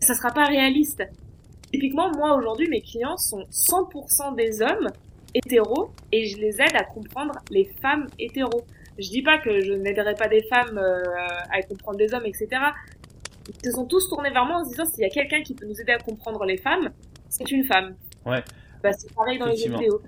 [0.00, 1.02] ça sera pas réaliste.
[1.72, 4.88] Typiquement moi aujourd'hui mes clients sont 100% des hommes
[5.34, 8.64] hétéros et je les aide à comprendre les femmes hétéros.
[8.98, 11.02] Je dis pas que je n'aiderai pas des femmes euh,
[11.50, 12.48] à comprendre des hommes, etc.
[13.48, 15.54] Ils se sont tous tournés vers moi en se disant s'il y a quelqu'un qui
[15.54, 16.90] peut nous aider à comprendre les femmes,
[17.28, 17.94] c'est une femme.
[18.26, 18.42] Ouais.
[18.82, 20.00] Bah, c'est pareil dans les jeux vidéo.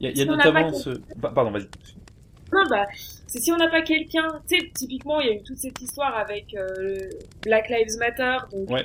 [0.00, 0.90] Il y a, y a si notamment ce...
[1.20, 1.68] Pardon, vas-y.
[2.52, 2.86] Non, bah,
[3.26, 5.80] c'est si on n'a pas quelqu'un, tu sais, typiquement, il y a eu toute cette
[5.80, 7.08] histoire avec euh,
[7.42, 8.84] Black Lives Matter, donc, ouais.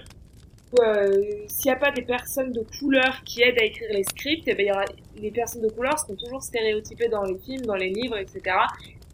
[0.79, 4.47] euh, s'il n'y a pas des personnes de couleur qui aident à écrire les scripts,
[4.47, 4.85] eh ben, y aura,
[5.17, 8.55] les personnes de couleur seront toujours stéréotypées dans les films, dans les livres, etc.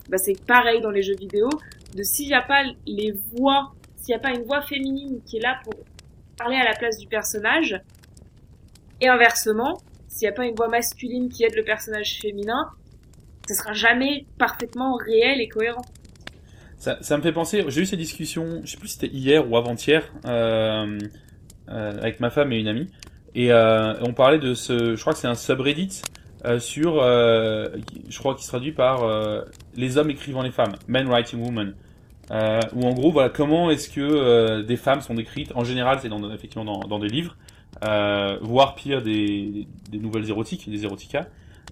[0.07, 1.49] Bah, c'est pareil dans les jeux vidéo,
[1.95, 5.37] de s'il n'y a pas les voix, s'il n'y a pas une voix féminine qui
[5.37, 5.73] est là pour
[6.37, 7.79] parler à la place du personnage,
[8.99, 12.69] et inversement, s'il n'y a pas une voix masculine qui aide le personnage féminin,
[13.47, 15.85] ce sera jamais parfaitement réel et cohérent.
[16.77, 19.55] Ça, me fait penser, j'ai eu ces discussions, je sais plus si c'était hier ou
[19.55, 20.99] avant-hier, euh,
[21.69, 22.89] euh, avec ma femme et une amie,
[23.35, 26.01] et euh, on parlait de ce, je crois que c'est un subreddit
[26.59, 29.09] sur, je crois qu'il se traduit par
[29.77, 31.73] les hommes écrivant les femmes, men writing women.
[32.31, 35.51] Euh, où en gros, voilà, comment est-ce que euh, des femmes sont décrites?
[35.55, 37.35] En général, c'est dans, effectivement dans, dans des livres,
[37.83, 41.27] euh, voire pire des, des nouvelles érotiques, des éroticas.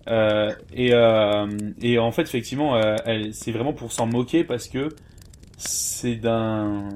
[0.07, 1.47] Euh, et, euh,
[1.81, 2.95] et en fait, effectivement, euh,
[3.31, 4.89] c'est vraiment pour s'en moquer parce que
[5.57, 6.89] c'est d'un,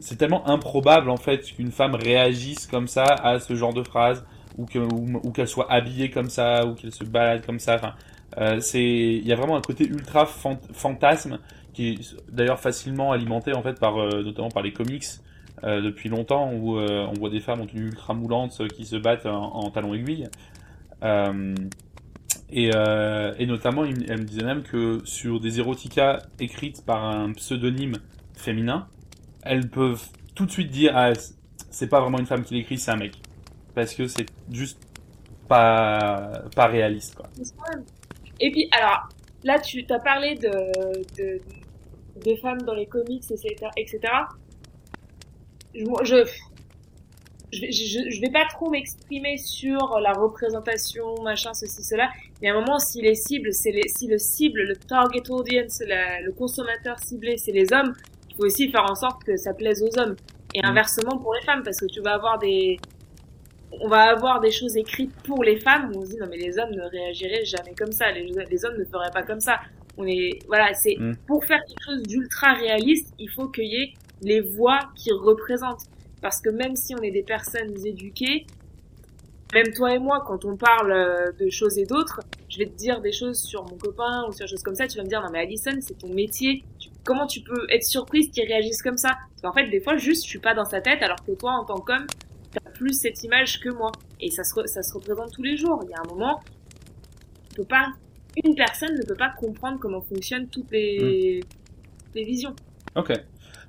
[0.00, 4.24] c'est tellement improbable en fait qu'une femme réagisse comme ça à ce genre de phrase
[4.56, 7.76] ou que ou, ou qu'elle soit habillée comme ça ou qu'elle se balade comme ça.
[7.76, 7.92] Enfin,
[8.60, 11.38] c'est, il y a vraiment un côté ultra fant fantasme
[11.72, 15.04] qui est d'ailleurs facilement alimenté en fait par euh, notamment par les comics
[15.64, 18.84] euh, depuis longtemps où euh, on voit des femmes en tenue ultra moulante euh, qui
[18.84, 20.28] se battent en, talons aiguilles.
[21.04, 21.54] Euh,
[22.50, 27.96] et, et, notamment, elle me disait même que sur des éroticas écrites par un pseudonyme
[28.34, 28.88] féminin,
[29.42, 30.04] elles peuvent
[30.34, 31.12] tout de suite dire ah,
[31.70, 33.14] c'est pas vraiment une femme qui l'écrit, c'est un mec.
[33.74, 34.78] Parce que c'est juste
[35.48, 37.14] pas, pas réaliste.
[37.14, 37.28] Quoi.
[38.38, 39.08] Et puis, alors,
[39.44, 40.50] là, tu as parlé de,
[41.16, 41.40] de,
[42.16, 43.54] des femmes dans les comics, etc.
[43.76, 44.00] etc
[45.74, 46.24] je, je
[47.52, 52.08] je, je, je vais pas trop m'exprimer sur la représentation, machin, ceci, cela.
[52.40, 55.82] Mais à un moment, si les cibles, c'est les, si le cible, le target audience,
[55.86, 57.92] le consommateur ciblé, c'est les hommes,
[58.30, 60.16] il faut aussi faire en sorte que ça plaise aux hommes.
[60.54, 60.64] Et mm.
[60.64, 62.78] inversement pour les femmes, parce que tu vas avoir des,
[63.80, 66.36] on va avoir des choses écrites pour les femmes où on se dit non mais
[66.36, 69.60] les hommes ne réagiraient jamais comme ça, les, les hommes ne feraient pas comme ça.
[69.96, 71.16] On est, voilà, c'est, mm.
[71.26, 75.84] pour faire quelque chose d'ultra réaliste, il faut qu'il y ait les voix qui représentent.
[76.20, 78.46] Parce que même si on est des personnes éduquées,
[79.52, 82.76] même toi et moi, quand on parle euh, de choses et d'autres, je vais te
[82.76, 85.08] dire des choses sur mon copain ou sur des choses comme ça, tu vas me
[85.08, 86.64] dire, non mais Alison, c'est ton métier,
[87.04, 89.10] comment tu peux être surprise qu'ils réagissent comme ça?
[89.30, 91.52] Parce qu'en fait, des fois, juste, je suis pas dans sa tête, alors que toi,
[91.52, 92.06] en tant qu'homme,
[92.52, 93.92] t'as plus cette image que moi.
[94.20, 95.80] Et ça se, ça se représente tous les jours.
[95.84, 96.40] Il y a un moment,
[97.50, 97.88] on peut pas,
[98.42, 102.14] une personne ne peut pas comprendre comment fonctionnent toutes les, hmm.
[102.14, 102.54] les visions.
[102.94, 103.12] Ok.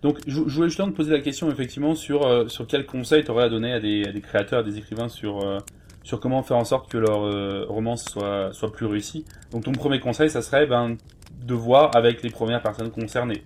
[0.04, 3.46] Donc, je, voulais justement te poser la question effectivement sur euh, sur quel conseil t'aurais
[3.46, 5.60] à donner à des, à des créateurs, à des écrivains sur euh,
[6.04, 9.24] sur comment faire en sorte que leur euh, romance soit soit plus réussie.
[9.52, 10.98] Donc, ton premier conseil, ça serait ben
[11.42, 13.44] de voir avec les premières personnes concernées.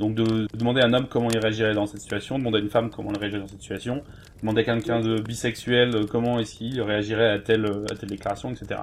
[0.00, 2.70] Donc, de, demander à un homme comment il réagirait dans cette situation, demander à une
[2.70, 4.02] femme comment elle réagirait dans cette situation,
[4.40, 8.80] demander à quelqu'un de bisexuel comment est-ce qu'il réagirait à telle à telle déclaration, etc.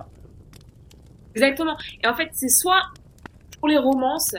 [1.43, 1.77] Exactement.
[2.03, 2.81] Et en fait, c'est soit
[3.59, 4.35] pour les romances,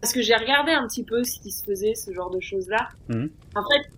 [0.00, 2.88] parce que j'ai regardé un petit peu ce qui se faisait, ce genre de choses-là.
[3.08, 3.30] Mhm.
[3.54, 3.90] En fait,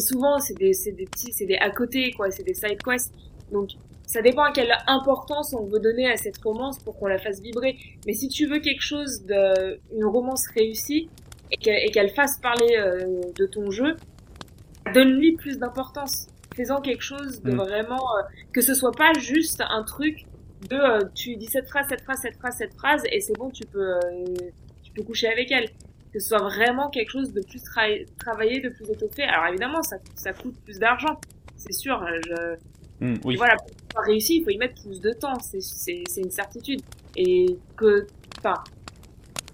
[0.00, 3.12] souvent, c'est des, c'est des petits, c'est des à côté, quoi, c'est des side quests.
[3.52, 3.70] Donc,
[4.06, 7.40] ça dépend à quelle importance on veut donner à cette romance pour qu'on la fasse
[7.40, 7.76] vibrer.
[8.06, 11.08] Mais si tu veux quelque chose de, une romance réussie,
[11.50, 13.96] et qu'elle fasse parler euh, de ton jeu,
[14.92, 16.26] donne-lui plus d'importance.
[16.56, 17.58] Faisant quelque chose de mhm.
[17.58, 20.24] vraiment, euh, que ce soit pas juste un truc
[20.70, 23.50] de euh, tu dis cette phrase, cette phrase, cette phrase, cette phrase, et c'est bon,
[23.50, 24.00] tu peux, euh,
[24.82, 25.68] tu peux coucher avec elle.
[26.12, 29.24] Que ce soit vraiment quelque chose de plus travaillé, de plus étoffé.
[29.24, 31.20] Alors évidemment, ça, ça coûte plus d'argent,
[31.56, 32.02] c'est sûr.
[32.26, 32.56] Je...
[33.04, 33.36] Mmh, oui.
[33.36, 33.56] Voilà,
[33.90, 35.60] pour réussir, il faut y mettre plus de temps, c'est
[36.16, 36.80] une certitude.
[37.16, 38.06] Et que,
[38.38, 38.54] enfin,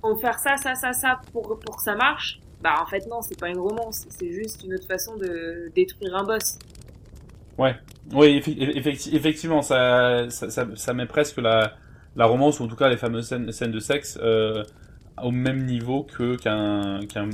[0.02, 3.22] faut faire ça, ça, ça, ça pour, pour que ça marche, bah en fait non,
[3.22, 6.58] c'est pas une romance, c'est juste une autre façon de détruire un boss.
[7.58, 7.76] Ouais,
[8.12, 8.42] oui,
[9.12, 11.74] effectivement, ça, ça, ça, met presque la,
[12.16, 14.64] la romance, ou en tout cas les fameuses scènes, scènes de sexe, euh,
[15.22, 17.28] au même niveau que qu'un qu'un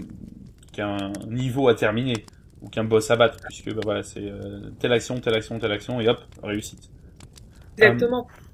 [0.72, 2.26] qu'un niveau à terminer,
[2.60, 5.72] ou qu'un boss à battre, puisque bah, voilà, c'est euh, telle action, telle action, telle
[5.72, 6.90] action, et hop, réussite.
[7.78, 8.26] Exactement.
[8.28, 8.48] Euh,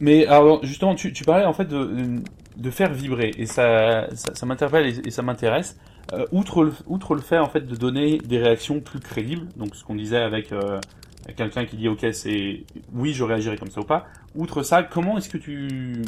[0.00, 2.20] mais alors, justement, tu, tu parlais en fait de,
[2.56, 5.78] de faire vibrer, et ça, ça, ça m'interpelle et, ça m'intéresse.
[6.12, 9.84] Euh, outre, le, outre fait en fait de donner des réactions plus crédibles, donc ce
[9.84, 10.80] qu'on disait avec euh,
[11.36, 14.06] quelqu'un qui dit ok c'est oui je réagirais comme ça ou pas.
[14.34, 16.02] Outre ça, comment est-ce que tu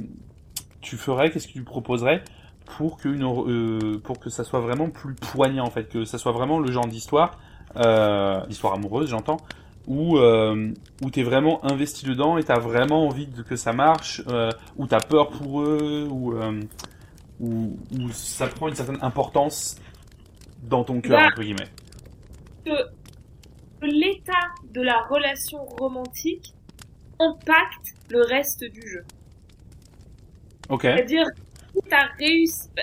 [0.80, 2.22] tu ferais, qu'est-ce que tu proposerais
[2.66, 6.18] pour que une, euh, pour que ça soit vraiment plus poignant en fait, que ça
[6.18, 7.38] soit vraiment le genre d'histoire,
[8.48, 9.38] d'histoire amoureuse j'entends,
[9.86, 10.18] où
[11.02, 14.86] où t'es vraiment investi dedans et t'as vraiment envie de, que ça marche, euh, où
[14.86, 16.34] t'as peur pour eux, ou
[17.40, 19.76] où, où, ça prend une certaine importance
[20.62, 21.70] dans ton cœur, entre guillemets
[23.82, 24.32] l'état
[24.72, 26.54] de la relation romantique
[27.18, 29.04] impacte le reste du jeu.
[30.68, 30.82] Ok.
[30.82, 31.26] C'est-à-dire,
[31.72, 32.82] si t'as réussi, bah,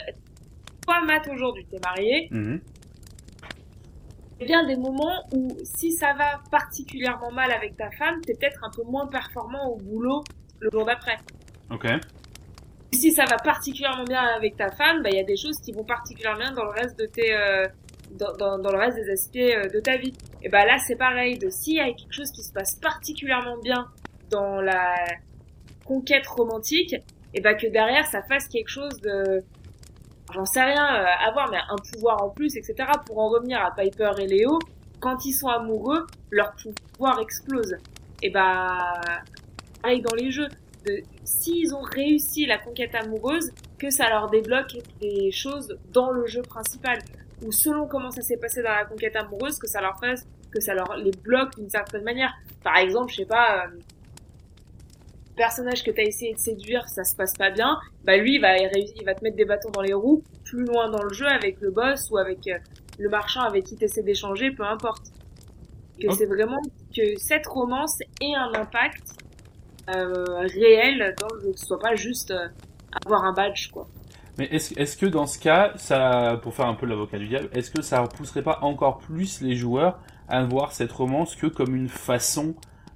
[0.86, 2.58] toi Matt aujourd'hui, t'es marié, mm
[4.42, 8.34] il y a des moments où si ça va particulièrement mal avec ta femme, t'es
[8.34, 10.22] peut-être un peu moins performant au boulot
[10.60, 11.18] le jour d'après.
[11.70, 11.88] Ok
[12.94, 15.72] si ça va particulièrement bien avec ta femme, bah, il y a des choses qui
[15.72, 17.68] vont particulièrement bien dans le reste de tes, euh,
[18.12, 20.14] dans, dans, dans, le reste des aspects euh, de ta vie.
[20.42, 21.38] Et bah là, c'est pareil.
[21.38, 23.88] De s'il y a quelque chose qui se passe particulièrement bien
[24.30, 24.96] dans la
[25.86, 26.96] conquête romantique,
[27.34, 29.44] et bah que derrière ça fasse quelque chose de,
[30.34, 32.90] j'en sais rien, euh, à voir, mais un pouvoir en plus, etc.
[33.06, 34.60] Pour en revenir à Piper et Léo,
[35.00, 37.76] quand ils sont amoureux, leur pouvoir explose.
[38.22, 39.02] Et bah,
[39.82, 40.48] pareil dans les jeux
[41.24, 46.42] s'ils ont réussi la conquête amoureuse, que ça leur débloque des choses dans le jeu
[46.42, 47.00] principal.
[47.46, 50.62] Ou selon comment ça s'est passé dans la conquête amoureuse, que ça leur fasse, que
[50.62, 52.34] ça leur les bloque d'une certaine manière.
[52.64, 53.80] Par exemple, je sais pas, euh,
[55.36, 58.58] personnage que t'as essayé de séduire, ça se passe pas bien, bah lui, il va,
[58.58, 61.60] il va te mettre des bâtons dans les roues plus loin dans le jeu avec
[61.62, 62.58] le boss ou avec euh,
[63.00, 65.08] le marchand avec qui t'essaies d'échanger, peu importe.
[66.02, 66.62] Que c'est vraiment
[66.96, 69.23] que cette romance ait un impact
[69.88, 72.48] réel dans que ce soit pas juste euh,
[73.06, 73.88] avoir un badge quoi.
[74.38, 77.50] Mais est-ce est que dans ce cas, ça, pour faire un peu l'avocat du diable,
[77.54, 81.76] est-ce que ça repousserait pas encore plus les joueurs à voir cette romance que comme
[81.76, 82.56] une façon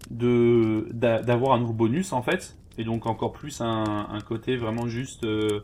[0.10, 4.88] de d'avoir un nouveau bonus en fait, et donc encore plus un, un côté vraiment
[4.88, 5.63] juste euh,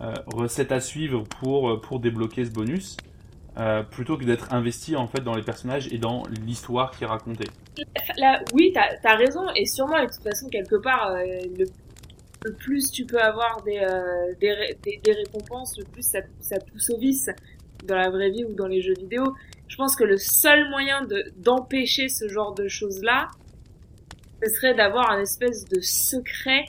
[0.00, 2.96] euh recette à suivre pour pour débloquer ce bonus.
[3.58, 7.06] euh, plutôt que d'être investi en fait dans les personnages et dans l'histoire qui est
[7.06, 7.48] racontée.
[8.16, 11.24] Là, oui, t'as as raison, et sûrement, et de toute façon, quelque part, euh,
[11.58, 11.66] le,
[12.44, 16.58] le, plus tu peux avoir des, euh, des, des, des, récompenses, le plus ça, ça
[16.58, 17.30] pousse au vice
[17.86, 19.34] dans la vraie vie ou dans les jeux vidéo.
[19.68, 23.28] Je pense que le seul moyen de d'empêcher ce genre de choses-là,
[24.42, 26.64] ce serait d'avoir un espèce de secret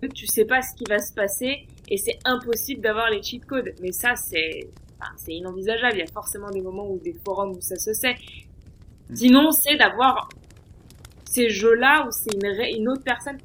[0.00, 3.44] que tu sais pas ce qui va se passer et c'est impossible d'avoir les cheat
[3.44, 3.74] codes.
[3.80, 4.68] Mais ça, c'est
[5.00, 5.96] enfin, c'est inenvisageable.
[5.96, 8.16] Il y a forcément des moments où des forums où ça se sait.
[9.14, 10.28] Sinon, c'est d'avoir
[11.32, 13.38] ces jeux-là où c'est une, une autre personne.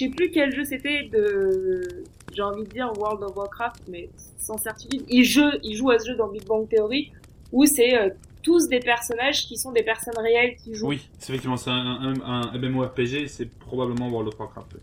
[0.00, 4.08] Je sais plus quel jeu c'était de, j'ai envie de dire World of Warcraft, mais
[4.38, 5.04] sans certitude.
[5.08, 7.12] Il joue, il joue à ce jeu dans Big Bang Theory
[7.52, 8.08] où c'est euh,
[8.42, 10.88] tous des personnages qui sont des personnes réelles qui jouent.
[10.88, 14.76] Oui, c'est effectivement c'est un, un, un, MMORPG, c'est probablement World of Warcraft.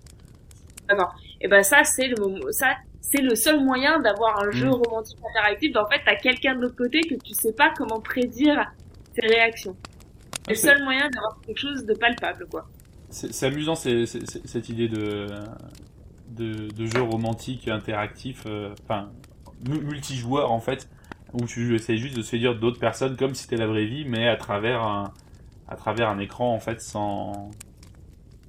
[0.88, 1.16] D'accord.
[1.42, 4.82] Et ben ça c'est le ça c'est le seul moyen d'avoir un jeu mmh.
[4.86, 5.76] romantique interactif.
[5.76, 8.72] En fait, t'as quelqu'un de l'autre côté que tu sais pas comment prédire
[9.16, 9.76] ses réactions.
[10.46, 12.68] C'est le seul moyen d'avoir quelque chose de palpable, quoi.
[13.10, 15.28] C'est amusant cette idée de,
[16.30, 19.12] de, de jeu romantique interactif, euh, enfin
[19.68, 20.90] multijoueur en fait,
[21.34, 24.28] où tu essaies juste de séduire d'autres personnes comme si c'était la vraie vie, mais
[24.28, 25.14] à travers un,
[25.68, 27.52] à travers un écran en fait sans,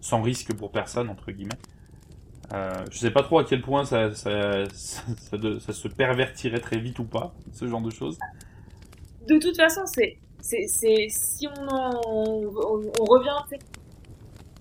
[0.01, 1.59] sans risque pour personne entre guillemets.
[2.53, 5.03] Euh, je sais pas trop à quel point ça, ça, ça,
[5.61, 8.19] ça, se pervertirait très vite ou pas, ce genre de choses.
[9.27, 13.57] De toute façon, c'est, c'est si on, en, on, on revient,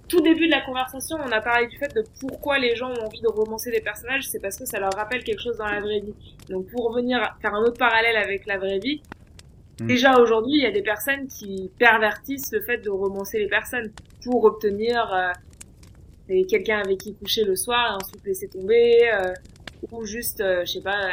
[0.08, 3.06] tout début de la conversation, on a parlé du fait de pourquoi les gens ont
[3.06, 5.80] envie de romancer des personnages, c'est parce que ça leur rappelle quelque chose dans la
[5.80, 6.13] vraie vie.
[6.50, 9.02] Donc pour revenir faire un autre parallèle avec la vraie vie,
[9.82, 9.88] mm.
[9.88, 13.91] déjà aujourd'hui, il y a des personnes qui pervertissent le fait de romancer les personnes
[14.24, 15.12] pour obtenir
[16.30, 19.34] euh, quelqu'un avec qui coucher le soir et ensuite laisser tomber, euh,
[19.91, 21.10] ou juste, euh, je sais pas,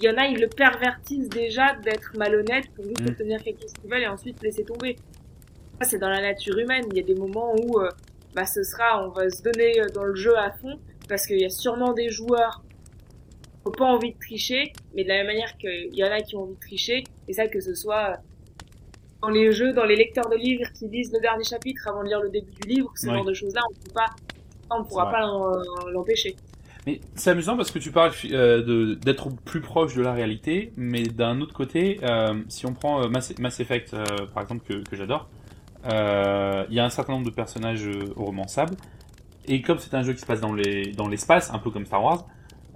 [0.00, 3.08] il euh, y en a, ils le pervertissent déjà d'être malhonnête pour juste mm.
[3.08, 4.96] obtenir quelque chose qu'ils veulent et ensuite laisser tomber.
[5.80, 6.84] Ça, c'est dans la nature humaine.
[6.90, 7.88] Il y a des moments où, euh,
[8.34, 10.78] bah, ce sera, on va se donner dans le jeu à fond,
[11.08, 15.08] parce qu'il y a sûrement des joueurs qui n'ont pas envie de tricher, mais de
[15.08, 17.60] la même manière qu'il y en a qui ont envie de tricher, et ça, que
[17.60, 18.18] ce soit
[19.22, 22.08] dans les jeux, dans les lecteurs de livres qui lisent le dernier chapitre avant de
[22.08, 24.06] lire le début du livre, ce genre de choses-là, on peut pas,
[24.70, 25.20] on pourra pas
[25.92, 26.36] l'empêcher.
[26.86, 31.04] Mais c'est amusant parce que tu parles euh, d'être plus proche de la réalité, mais
[31.04, 35.28] d'un autre côté, euh, si on prend euh, Mass, Effect euh, par exemple que, j'adore,
[35.92, 38.76] euh, il y a un certain nombre de personnages romançables,
[39.46, 41.86] et comme c'est un jeu qui se passe dans les dans l'espace, un peu comme
[41.86, 42.26] Star Wars,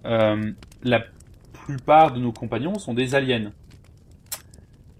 [0.04, 1.04] la
[1.52, 3.50] plupart de nos compagnons sont des aliens.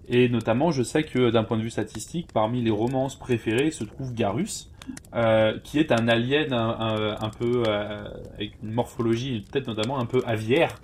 [0.09, 3.83] Et notamment, je sais que d'un point de vue statistique, parmi les romances préférées se
[3.83, 4.69] trouve Garus,
[5.15, 10.05] euh, qui est un alien un, un, peu euh, avec une morphologie peut-être notamment un
[10.05, 10.75] peu aviaire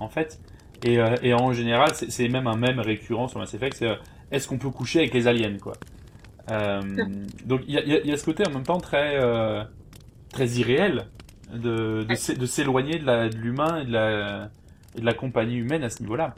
[0.00, 0.40] en fait.
[0.84, 3.94] Et, euh, et en général, c'est même un même récurrent sur Mass Effect, c'est euh,
[4.30, 5.74] est-ce qu'on peut coucher avec les aliens quoi.
[6.50, 6.80] Euh,
[7.44, 9.18] donc il y a, y a, ce côté en même temps très
[10.32, 11.06] très irréel
[11.52, 14.50] de, de, de s'éloigner de l'humain et de la,
[14.96, 16.34] et de la compagnie humaine à ce niveau-là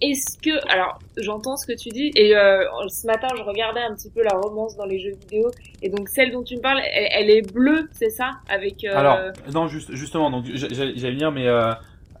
[0.00, 3.94] est-ce que alors j'entends ce que tu dis et euh, ce matin je regardais un
[3.94, 5.50] petit peu la romance dans les jeux vidéo
[5.82, 8.94] et donc celle dont tu me parles elle, elle est bleue c'est ça avec euh...
[8.94, 9.18] alors
[9.54, 11.72] non juste justement donc j'allais venir mais euh,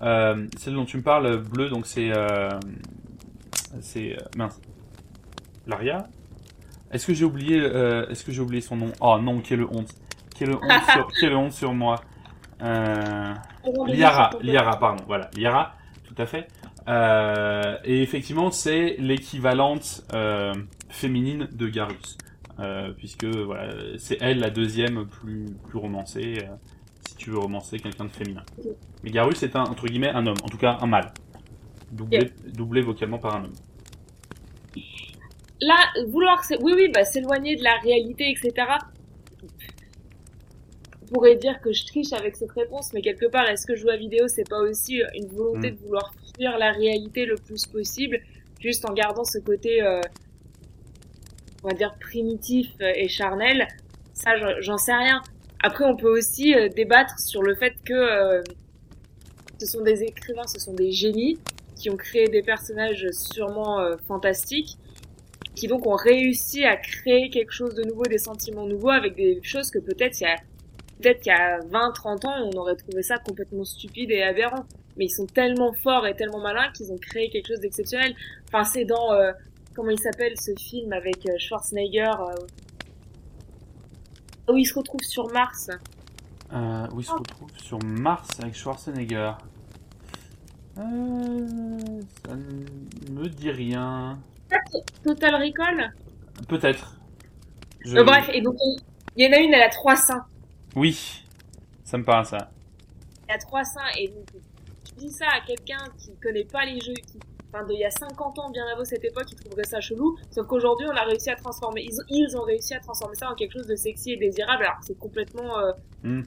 [0.02, 2.48] euh, celle dont tu me parles bleue donc c'est euh,
[3.80, 4.60] c'est euh, mince.
[5.66, 6.06] Laria?
[6.92, 8.92] Est-ce que j'ai oublié euh, est-ce que j'ai oublié son nom?
[9.00, 9.92] Oh non quelle honte.
[10.38, 11.96] Quelle honte sur quelle honte sur moi?
[12.62, 13.34] Euh,
[13.86, 16.46] Liara Liara pardon voilà Liara tout à fait
[16.88, 20.54] euh, et effectivement, c'est l'équivalente euh,
[20.88, 22.16] féminine de Garus,
[22.60, 26.54] euh, puisque voilà, c'est elle la deuxième plus plus romancée, euh,
[27.08, 28.44] si tu veux romancer quelqu'un de féminin.
[29.02, 31.12] Mais Garus est un entre guillemets un homme, en tout cas un mâle,
[31.90, 32.52] doublé, yeah.
[32.52, 33.54] doublé vocalement par un homme.
[35.60, 35.76] Là,
[36.08, 38.66] vouloir, oui, oui, bah, s'éloigner de la réalité, etc
[41.12, 43.96] pourrais dire que je triche avec cette réponse, mais quelque part, est-ce que jouer à
[43.96, 45.74] vidéo, c'est pas aussi une volonté mm.
[45.76, 48.20] de vouloir la réalité le plus possible,
[48.60, 50.00] juste en gardant ce côté, euh,
[51.62, 53.66] on va dire, primitif et charnel
[54.14, 55.22] Ça, j'en sais rien.
[55.62, 58.42] Après, on peut aussi euh, débattre sur le fait que euh,
[59.58, 61.38] ce sont des écrivains, ce sont des génies
[61.74, 64.78] qui ont créé des personnages sûrement euh, fantastiques,
[65.54, 69.40] qui donc ont réussi à créer quelque chose de nouveau, des sentiments nouveaux avec des
[69.42, 70.36] choses que peut-être il y a
[71.00, 74.66] peut-être qu'il y a 20, 30 ans, on aurait trouvé ça complètement stupide et aberrant.
[74.96, 78.14] Mais ils sont tellement forts et tellement malins qu'ils ont créé quelque chose d'exceptionnel.
[78.48, 79.32] Enfin, c'est dans, euh,
[79.74, 82.46] comment il s'appelle ce film avec euh, Schwarzenegger, euh,
[84.52, 85.70] où il se retrouve sur Mars.
[86.52, 87.18] Euh, où il se oh.
[87.18, 89.32] retrouve sur Mars avec Schwarzenegger.
[90.76, 92.00] Ça ne
[93.10, 94.20] me dit rien.
[95.02, 95.92] Total Recall?
[96.48, 97.00] Peut-être.
[97.80, 98.00] Je...
[98.00, 98.56] Bref, et donc
[99.16, 100.24] il y en a une, elle a trois seins.
[100.74, 101.24] Oui,
[101.84, 102.50] ça me parle ça.
[103.26, 104.26] Elle a trois seins, et donc
[104.96, 107.18] dis ça à quelqu'un qui ne connaît pas les jeux, qui,
[107.52, 110.16] enfin, d'il y a 50 ans, bien avant cette époque, il trouverait ça chelou.
[110.30, 113.34] Sauf qu'aujourd'hui, on a réussi à transformer, ils, ils, ont réussi à transformer ça en
[113.34, 114.64] quelque chose de sexy et désirable.
[114.64, 115.72] Alors c'est complètement, euh,
[116.02, 116.22] hmm.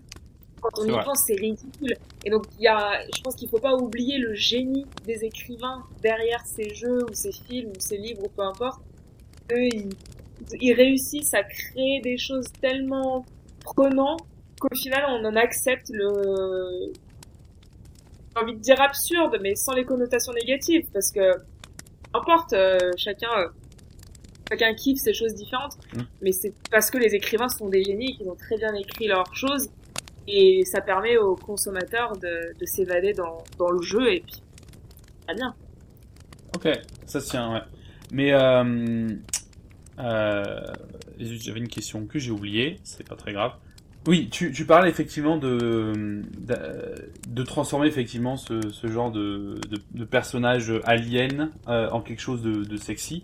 [0.61, 1.95] quand on y pense, c'est ridicule.
[2.26, 5.84] Et donc il y a, je pense qu'il faut pas oublier le génie des écrivains
[6.01, 8.82] derrière ces jeux ou ces films ou ces livres ou peu importe.
[9.51, 9.89] Eux, ils,
[10.61, 13.26] ils réussissent à créer des choses tellement
[13.61, 14.22] prenantes
[14.59, 16.91] qu'au final on en accepte le
[18.40, 21.38] j'ai envie de dire absurde mais sans les connotations négatives parce que
[22.14, 23.48] importe euh, chacun euh,
[24.50, 26.02] chacun kiffe ces choses différentes mm.
[26.22, 29.36] mais c'est parce que les écrivains sont des génies qu'ils ont très bien écrit leurs
[29.36, 29.70] choses
[30.28, 34.44] et ça permet aux consommateurs de, de s'évader dans, dans le jeu et puis
[35.26, 35.54] très bien
[36.56, 36.70] ok
[37.06, 37.62] ça tient ouais
[38.12, 38.34] mais
[40.00, 40.74] euh,
[41.20, 43.54] J'avais une question que j'ai oubliée, c'est pas très grave.
[44.10, 46.24] Oui, tu, tu parles effectivement de,
[47.28, 52.64] de, transformer effectivement ce, ce genre de, de, personnage alien euh, en quelque chose de,
[52.64, 53.22] de sexy.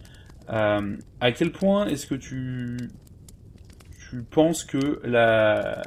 [0.51, 2.77] Euh, à quel point est-ce que tu,
[4.11, 5.81] tu penses que la,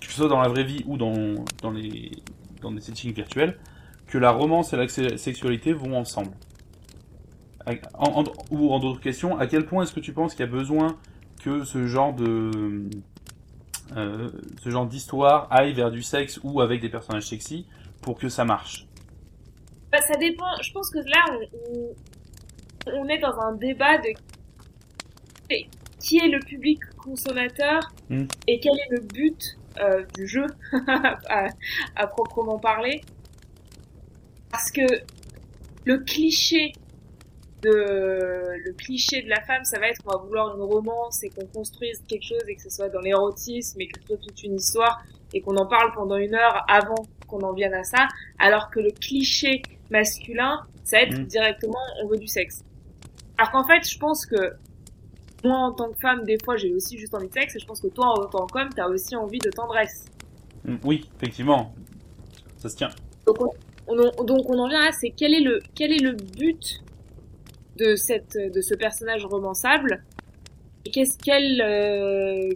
[0.00, 2.10] que ce soit dans la vraie vie ou dans, dans, les,
[2.60, 3.56] dans des settings virtuels,
[4.08, 6.32] que la romance et la sexualité vont ensemble?
[8.50, 10.96] Ou en d'autres questions, à quel point est-ce que tu penses qu'il y a besoin
[11.44, 12.90] que ce genre de
[13.96, 14.30] euh,
[14.62, 17.66] ce genre d'histoire aille vers du sexe ou avec des personnages sexy
[18.02, 18.86] pour que ça marche
[19.90, 20.46] bah, Ça dépend.
[20.62, 21.24] Je pense que là,
[21.68, 21.94] on,
[22.94, 24.08] on, est dans un débat de
[25.98, 28.26] qui est le public consommateur hmm.
[28.46, 30.46] et quel est le but euh, du jeu
[31.28, 31.46] à,
[31.96, 33.02] à proprement parler.
[34.50, 34.82] Parce que
[35.84, 36.72] le cliché
[37.62, 41.30] de le cliché de la femme, ça va être qu'on va vouloir une romance et
[41.30, 44.42] qu'on construise quelque chose et que ce soit dans l'érotisme et que ce soit toute
[44.42, 45.02] une histoire
[45.32, 48.08] et qu'on en parle pendant une heure avant qu'on en vienne à ça,
[48.38, 51.24] alors que le cliché masculin, ça va être mm.
[51.24, 52.64] directement on veut du sexe.
[53.38, 54.54] Alors qu'en fait, je pense que
[55.44, 57.66] moi en tant que femme, des fois j'ai aussi juste envie de sexe et je
[57.66, 60.04] pense que toi en tant qu'homme, t'as aussi envie de tendresse.
[60.64, 61.72] Mm, oui, effectivement,
[62.56, 62.90] ça se tient.
[63.26, 63.36] Donc
[63.86, 66.82] on, donc on en vient à c'est quel est le quel est le but
[67.80, 70.02] de cette de ce personnage romançable
[70.84, 72.48] et qu'est-ce qu'elle euh,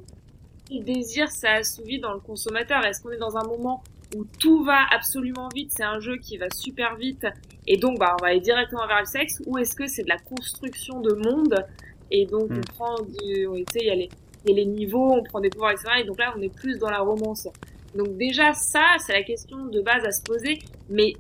[0.71, 3.83] désir ça assouvit dans le consommateur Est-ce qu'on est dans un moment
[4.17, 7.27] où tout va absolument vite, c'est un jeu qui va super vite
[7.67, 10.09] et donc bah on va aller directement vers le sexe ou est-ce que c'est de
[10.09, 11.65] la construction de monde
[12.11, 12.65] et donc on hmm.
[12.77, 14.09] prend du on il y a les
[14.47, 16.55] il y a les niveaux, on prend des pouvoirs etc et donc là on est
[16.55, 17.49] plus dans la romance.
[17.95, 20.59] Donc déjà ça c'est la question de base à se poser
[20.89, 21.15] mais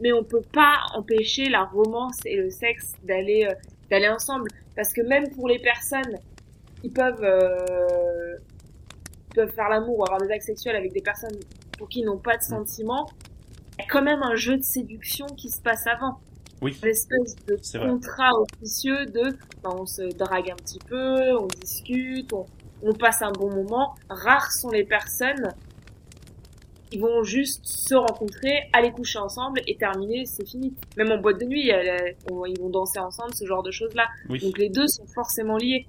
[0.00, 3.54] mais on peut pas empêcher la romance et le sexe d'aller euh,
[3.90, 6.18] d'aller ensemble parce que même pour les personnes
[6.80, 8.36] qui peuvent euh,
[9.34, 11.38] peuvent faire l'amour ou avoir des actes sexuels avec des personnes
[11.78, 13.06] pour qui n'ont pas de sentiments,
[13.78, 16.18] il y a quand même un jeu de séduction qui se passe avant.
[16.62, 16.74] Oui.
[16.82, 22.32] Une espèce de contrat officieux de ben, on se drague un petit peu, on discute,
[22.32, 22.46] on,
[22.82, 23.94] on passe un bon moment.
[24.08, 25.50] Rares sont les personnes
[26.92, 30.74] ils vont juste se rencontrer, aller coucher ensemble et terminer, c'est fini.
[30.96, 34.06] Même en boîte de nuit, ils vont danser ensemble, ce genre de choses-là.
[34.28, 35.86] Donc les deux sont forcément liés.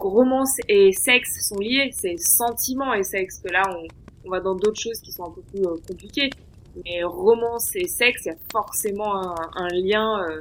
[0.00, 3.86] Romance et sexe sont liés, c'est sentiment et sexe que là on,
[4.26, 6.30] on va dans d'autres choses qui sont un peu plus euh, compliquées.
[6.84, 10.20] Mais romance et sexe, il y a forcément un, un lien.
[10.28, 10.40] Euh,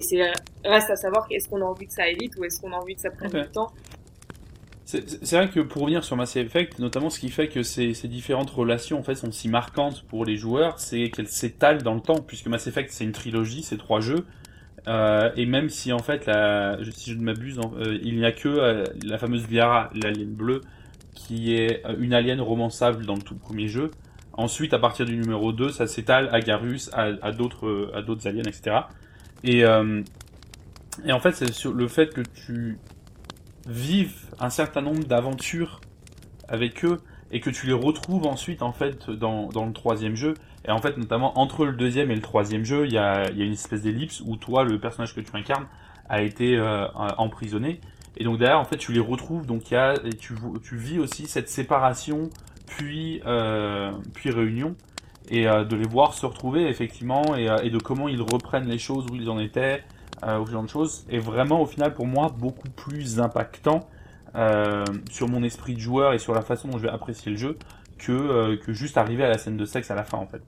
[0.00, 0.32] c'est
[0.64, 2.76] reste à savoir est-ce qu'on a envie que ça aille vite ou est-ce qu'on a
[2.76, 3.70] envie que ça prenne du temps.
[4.88, 8.08] C'est vrai que pour revenir sur Mass Effect, notamment ce qui fait que ces, ces
[8.08, 12.00] différentes relations en fait sont si marquantes pour les joueurs, c'est qu'elles s'étalent dans le
[12.00, 14.24] temps, puisque Mass Effect c'est une trilogie, c'est trois jeux,
[14.86, 18.32] euh, et même si en fait, la, si je ne m'abuse, euh, il n'y a
[18.32, 20.62] que euh, la fameuse Liara, l'alien bleue,
[21.14, 23.90] qui est euh, une alien romançable dans le tout premier jeu.
[24.32, 28.76] Ensuite, à partir du numéro 2, ça s'étale à Garus, à, à d'autres aliens, etc.
[29.44, 29.64] Et,
[31.04, 32.78] et en fait, c'est sur le fait que tu
[33.68, 35.80] vivent un certain nombre d'aventures
[36.48, 36.98] avec eux
[37.30, 40.34] et que tu les retrouves ensuite en fait dans, dans le troisième jeu.
[40.66, 43.42] Et en fait, notamment entre le deuxième et le troisième jeu, il y a, y
[43.42, 45.66] a une espèce d'ellipse où toi, le personnage que tu incarnes,
[46.08, 46.86] a été euh,
[47.18, 47.80] emprisonné.
[48.16, 49.46] Et donc derrière, en fait, tu les retrouves.
[49.46, 52.30] Donc y a, et tu, tu vis aussi cette séparation,
[52.66, 54.74] puis euh, puis réunion,
[55.28, 58.78] et euh, de les voir se retrouver effectivement, et, et de comment ils reprennent les
[58.78, 59.84] choses où ils en étaient,
[60.24, 63.88] euh, ce genre de choses, est vraiment au final pour moi beaucoup plus impactant
[64.34, 67.38] euh, sur mon esprit de joueur et sur la façon dont je vais apprécier le
[67.38, 67.58] jeu
[67.98, 70.42] que, euh, que juste arriver à la scène de sexe à la fin en fait.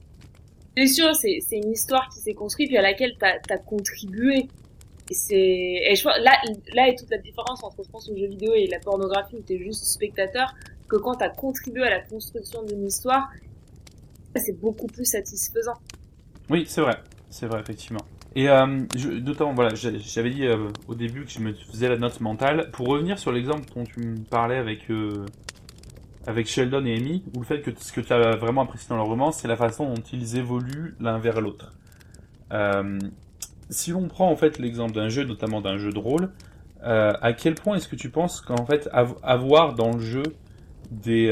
[0.76, 4.48] C'est sûr, c'est une histoire qui s'est construite puis à laquelle tu as, contribué.
[5.10, 6.40] Et c'est et je là
[6.72, 9.42] là est toute la différence entre je pense le jeu vidéo et la pornographie où
[9.44, 10.54] tu es juste spectateur
[10.88, 13.28] que quand tu as contribué à la construction d'une histoire,
[14.36, 15.74] c'est beaucoup plus satisfaisant.
[16.48, 16.96] Oui, c'est vrai.
[17.28, 18.04] C'est vrai effectivement.
[18.36, 18.66] Et euh,
[19.24, 22.70] notamment, voilà, j'avais dit euh, au début que je me faisais la note mentale.
[22.72, 25.26] Pour revenir sur l'exemple dont tu me parlais avec euh,
[26.26, 28.96] avec Sheldon et Amy, où le fait que ce que tu as vraiment apprécié dans
[28.96, 31.72] leur roman, c'est la façon dont ils évoluent l'un vers l'autre.
[32.52, 32.98] Euh,
[33.68, 36.30] si l'on prend en fait l'exemple d'un jeu, notamment d'un jeu de rôle,
[36.84, 38.88] euh, à quel point est-ce que tu penses qu'en fait
[39.22, 40.22] avoir dans le jeu
[40.90, 41.28] des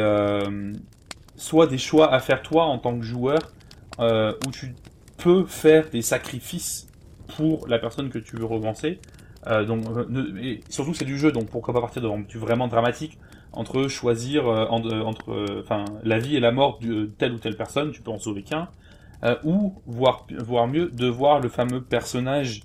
[1.37, 3.39] soit des choix à faire toi en tant que joueur,
[4.01, 4.75] où tu
[5.17, 6.88] peux faire des sacrifices
[7.37, 9.01] pour la personne que tu veux romancer,
[9.67, 9.85] donc,
[10.43, 13.19] et surtout c'est du jeu, donc pourquoi pas partir de du vraiment dramatique
[13.53, 17.39] entre choisir euh, euh, entre euh, enfin la vie et la mort de telle ou
[17.39, 18.69] telle personne, tu peux en sauver qu'un,
[19.45, 22.63] ou voire voire mieux de voir le fameux personnage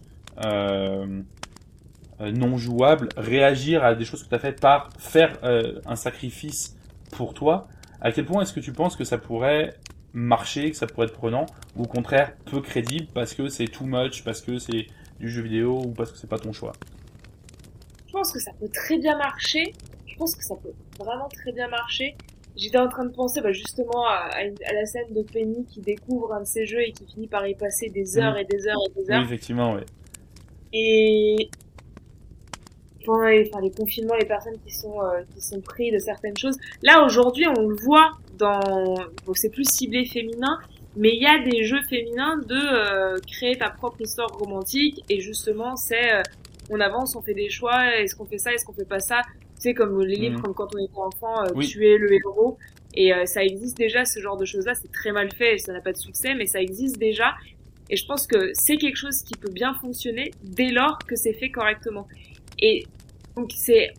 [2.19, 5.37] non jouable réagir à des choses que tu as faites par faire
[5.85, 6.77] un sacrifice
[7.11, 7.67] pour toi.
[8.01, 9.73] À quel point est-ce que tu penses que ça pourrait
[10.13, 11.45] marcher, que ça pourrait être prenant,
[11.75, 14.87] ou au contraire peu crédible parce que c'est too much, parce que c'est
[15.19, 16.73] du jeu vidéo ou parce que c'est pas ton choix
[18.07, 19.73] Je pense que ça peut très bien marcher
[20.13, 22.15] je pense que ça peut vraiment très bien marcher.
[22.55, 24.29] J'étais en train de penser bah, justement à,
[24.71, 27.55] la scène de Penny qui découvre un de ses jeux et qui finit par y
[27.55, 29.19] passer des heures et des heures et des heures.
[29.19, 29.81] Oui, effectivement, oui.
[30.71, 31.49] Et
[33.07, 36.57] enfin, les confinements, les personnes qui sont euh, qui sont pris de certaines choses.
[36.83, 40.59] Là aujourd'hui, on le voit dans, bon, c'est plus ciblé féminin,
[40.95, 45.19] mais il y a des jeux féminins de euh, créer ta propre histoire romantique et
[45.19, 46.21] justement c'est euh,
[46.69, 49.21] on avance, on fait des choix, est-ce qu'on fait ça, est-ce qu'on fait pas ça?
[49.57, 50.41] Sais, comme les livres, mhm.
[50.41, 52.57] comme quand on était enfant, euh, tu es le héros.
[52.95, 54.73] Et euh, ça existe déjà, ce genre de choses-là.
[54.75, 57.33] C'est très mal fait, ça n'a pas de succès, mais ça existe déjà.
[57.89, 61.33] Et je pense que c'est quelque chose qui peut bien fonctionner dès lors que c'est
[61.33, 62.07] fait correctement.
[62.59, 62.85] Et
[63.35, 63.93] donc c'est,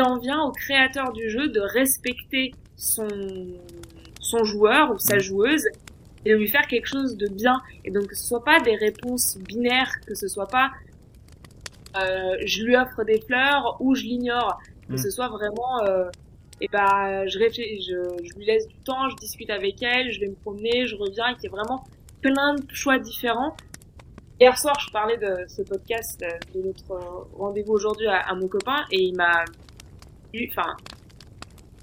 [0.00, 3.08] en vient au créateur du jeu de respecter son
[4.20, 5.64] son joueur ou sa joueuse
[6.24, 7.60] et de lui faire quelque chose de bien.
[7.84, 10.70] Et donc que ce soit pas des réponses binaires, que ce soit pas
[11.96, 14.60] euh, je lui offre des fleurs ou je l'ignore.
[14.88, 16.10] Que ce soit vraiment, euh,
[16.60, 20.20] et ben, je, réfléchis, je, je lui laisse du temps, je discute avec elle, je
[20.20, 21.84] vais me promener, je reviens, et qu'il y ait vraiment
[22.20, 23.56] plein de choix différents.
[24.38, 28.46] Hier soir, je parlais de ce podcast, euh, de notre rendez-vous aujourd'hui à, à, mon
[28.46, 29.46] copain, et il m'a,
[30.50, 30.76] enfin,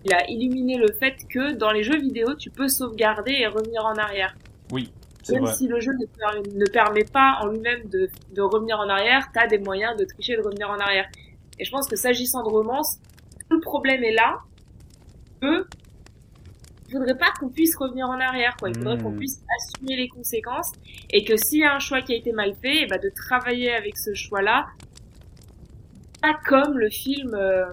[0.05, 3.85] il a illuminé le fait que dans les jeux vidéo, tu peux sauvegarder et revenir
[3.85, 4.35] en arrière.
[4.71, 4.91] Oui.
[5.29, 9.45] Même si le jeu ne, permet pas en lui-même de, de, revenir en arrière, t'as
[9.45, 11.05] des moyens de tricher et de revenir en arrière.
[11.59, 12.97] Et je pense que s'agissant de romance,
[13.47, 14.39] tout le problème est là,
[15.41, 15.67] que
[16.87, 18.69] il faudrait pas qu'on puisse revenir en arrière, quoi.
[18.69, 19.17] Il faudrait qu'on hmm.
[19.17, 20.73] puisse assumer les conséquences
[21.09, 23.71] et que s'il y a un choix qui a été mal fait, bah, de travailler
[23.71, 24.67] avec ce choix-là,
[26.21, 27.63] pas comme le film, euh,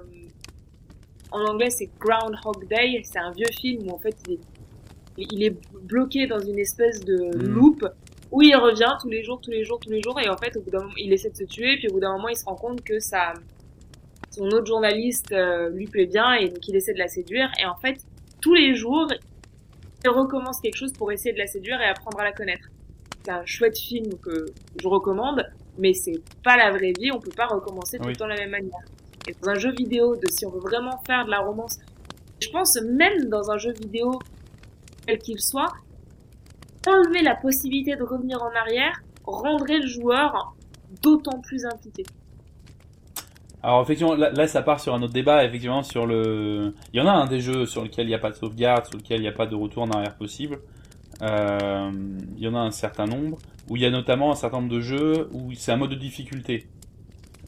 [1.30, 4.40] en anglais c'est Groundhog Day, c'est un vieux film où en fait il est
[5.18, 7.42] il est bloqué dans une espèce de mm.
[7.42, 7.84] loop
[8.30, 10.56] où il revient tous les jours, tous les jours, tous les jours, et en fait,
[10.56, 12.36] au bout d'un moment, il essaie de se tuer, puis au bout d'un moment, il
[12.36, 13.32] se rend compte que ça,
[14.30, 17.64] son autre journaliste euh, lui plaît bien, et donc il essaie de la séduire, et
[17.64, 17.96] en fait,
[18.40, 19.06] tous les jours,
[20.04, 22.68] il recommence quelque chose pour essayer de la séduire et apprendre à la connaître.
[23.24, 24.46] C'est un chouette film que
[24.80, 25.42] je recommande,
[25.78, 28.36] mais c'est pas la vraie vie, on peut pas recommencer tout le temps de la
[28.36, 28.84] même manière.
[29.28, 31.78] Et dans un jeu vidéo, de si on veut vraiment faire de la romance,
[32.40, 34.18] je pense même dans un jeu vidéo
[35.06, 35.72] quel qu'il soit,
[36.86, 40.54] enlever la possibilité de revenir en arrière rendrait le joueur
[41.02, 42.04] d'autant plus impliqué.
[43.62, 46.74] Alors effectivement, là, ça part sur un autre débat, effectivement sur le...
[46.92, 48.86] Il y en a un des jeux sur lequel il n'y a pas de sauvegarde,
[48.86, 50.60] sur lequel il n'y a pas de retour en arrière possible.
[51.22, 51.90] Euh,
[52.36, 54.72] il y en a un certain nombre, où il y a notamment un certain nombre
[54.72, 56.68] de jeux où c'est un mode de difficulté,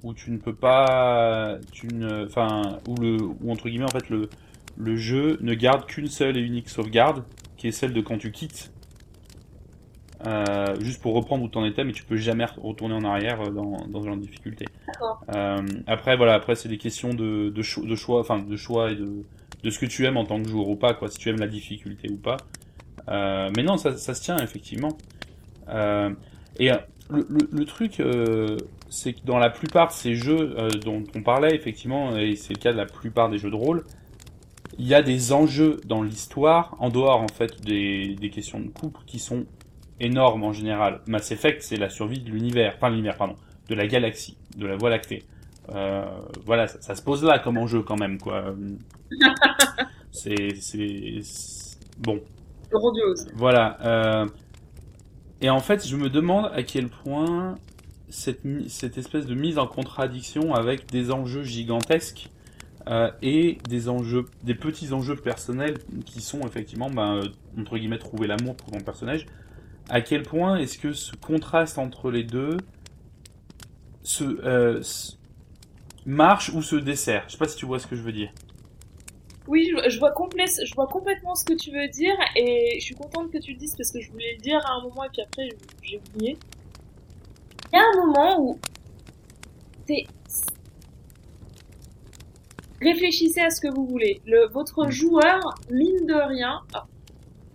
[0.03, 1.59] où tu ne peux pas...
[1.73, 2.27] Tu ne...
[2.27, 3.17] Enfin, où, le...
[3.21, 4.29] où entre guillemets, en fait, le,
[4.77, 7.25] le jeu ne garde qu'une seule et unique sauvegarde,
[7.57, 8.73] qui est celle de quand tu quittes.
[10.27, 13.41] Euh, juste pour reprendre où tu en étais, mais tu peux jamais retourner en arrière
[13.41, 14.67] euh, dans, dans genre de difficulté.
[15.35, 19.25] Euh, après, voilà, après c'est des questions de, de, choix, enfin de choix et de,
[19.63, 21.41] de ce que tu aimes en tant que joueur ou pas, quoi, si tu aimes
[21.41, 22.37] la difficulté ou pas.
[23.09, 24.99] mais non, ça, ça, se tient effectivement.
[25.69, 26.71] et
[27.11, 28.03] le, le, truc,
[28.91, 32.59] c'est que dans la plupart de ces jeux dont on parlait, effectivement, et c'est le
[32.59, 33.85] cas de la plupart des jeux de rôle,
[34.79, 38.69] il y a des enjeux dans l'histoire, en dehors en fait des, des, questions de
[38.69, 39.47] couple, qui sont
[40.01, 41.01] énormes en général.
[41.07, 43.37] Mass Effect, c'est la survie de l'univers, enfin l'univers, pardon,
[43.69, 45.23] de la galaxie, de la Voie lactée.
[45.75, 46.05] Euh,
[46.45, 48.55] voilà, ça, ça, se pose là comme enjeu quand même, quoi.
[50.11, 51.21] c'est, c'est,
[51.99, 52.21] bon.
[52.71, 53.29] grandiose.
[53.35, 53.79] Voilà.
[53.85, 54.27] Euh...
[55.43, 57.55] Et en fait, je me demande à quel point
[58.11, 62.31] cette, cette espèce de mise en contradiction avec des enjeux gigantesques
[62.89, 67.99] euh, et des enjeux, des petits enjeux personnels qui sont effectivement, ben, euh, entre guillemets,
[67.99, 69.27] trouver l'amour pour ton personnage.
[69.89, 72.57] À quel point est-ce que ce contraste entre les deux
[74.03, 74.83] se, euh,
[76.07, 77.25] marche ou se dessert?
[77.27, 78.33] Je sais pas si tu vois ce que je veux dire.
[79.47, 83.33] Oui, je, vois je vois complètement ce que tu veux dire et je suis contente
[83.33, 85.23] que tu le dises parce que je voulais le dire à un moment et puis
[85.23, 85.49] après
[85.83, 86.39] j'ai oublié.
[87.73, 88.59] Il y a un moment où
[89.87, 90.05] c'est
[92.81, 94.21] réfléchissez à ce que vous voulez.
[94.27, 94.91] Le, votre mm.
[94.91, 96.61] joueur, mine de rien,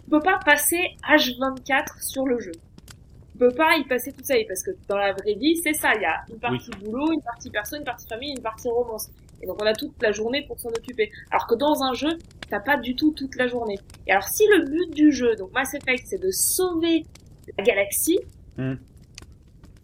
[0.05, 2.51] ne peut pas passer H24 sur le jeu.
[3.33, 5.93] Il peut pas y passer tout ça, parce que dans la vraie vie, c'est ça.
[5.95, 9.09] Il y a une partie boulot, une partie perso, une partie famille, une partie romance.
[9.41, 11.11] Et donc on a toute la journée pour s'en occuper.
[11.31, 12.17] Alors que dans un jeu,
[12.49, 13.77] t'as pas du tout toute la journée.
[14.07, 17.03] Et alors si le but du jeu, donc Mass Effect, c'est de sauver
[17.57, 18.19] la galaxie,
[18.57, 18.75] mm.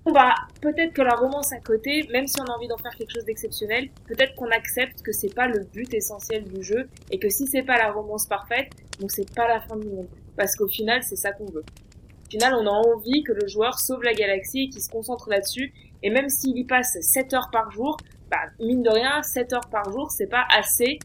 [0.04, 2.96] Bon bah peut-être que la romance à côté, même si on a envie d'en faire
[2.96, 7.20] quelque chose d'exceptionnel, peut-être qu'on accepte que c'est pas le but essentiel du jeu et
[7.20, 10.08] que si c'est pas la romance parfaite, donc c'est pas la fin du monde.
[10.36, 11.64] Parce qu'au final, c'est ça qu'on veut.
[11.64, 15.30] Au final, on a envie que le joueur sauve la galaxie et qu'il se concentre
[15.30, 15.72] là-dessus.
[16.02, 17.98] Et même s'il y passe 7 heures par jour,
[18.32, 20.98] bah mine de rien, 7 heures par jour, c'est pas assez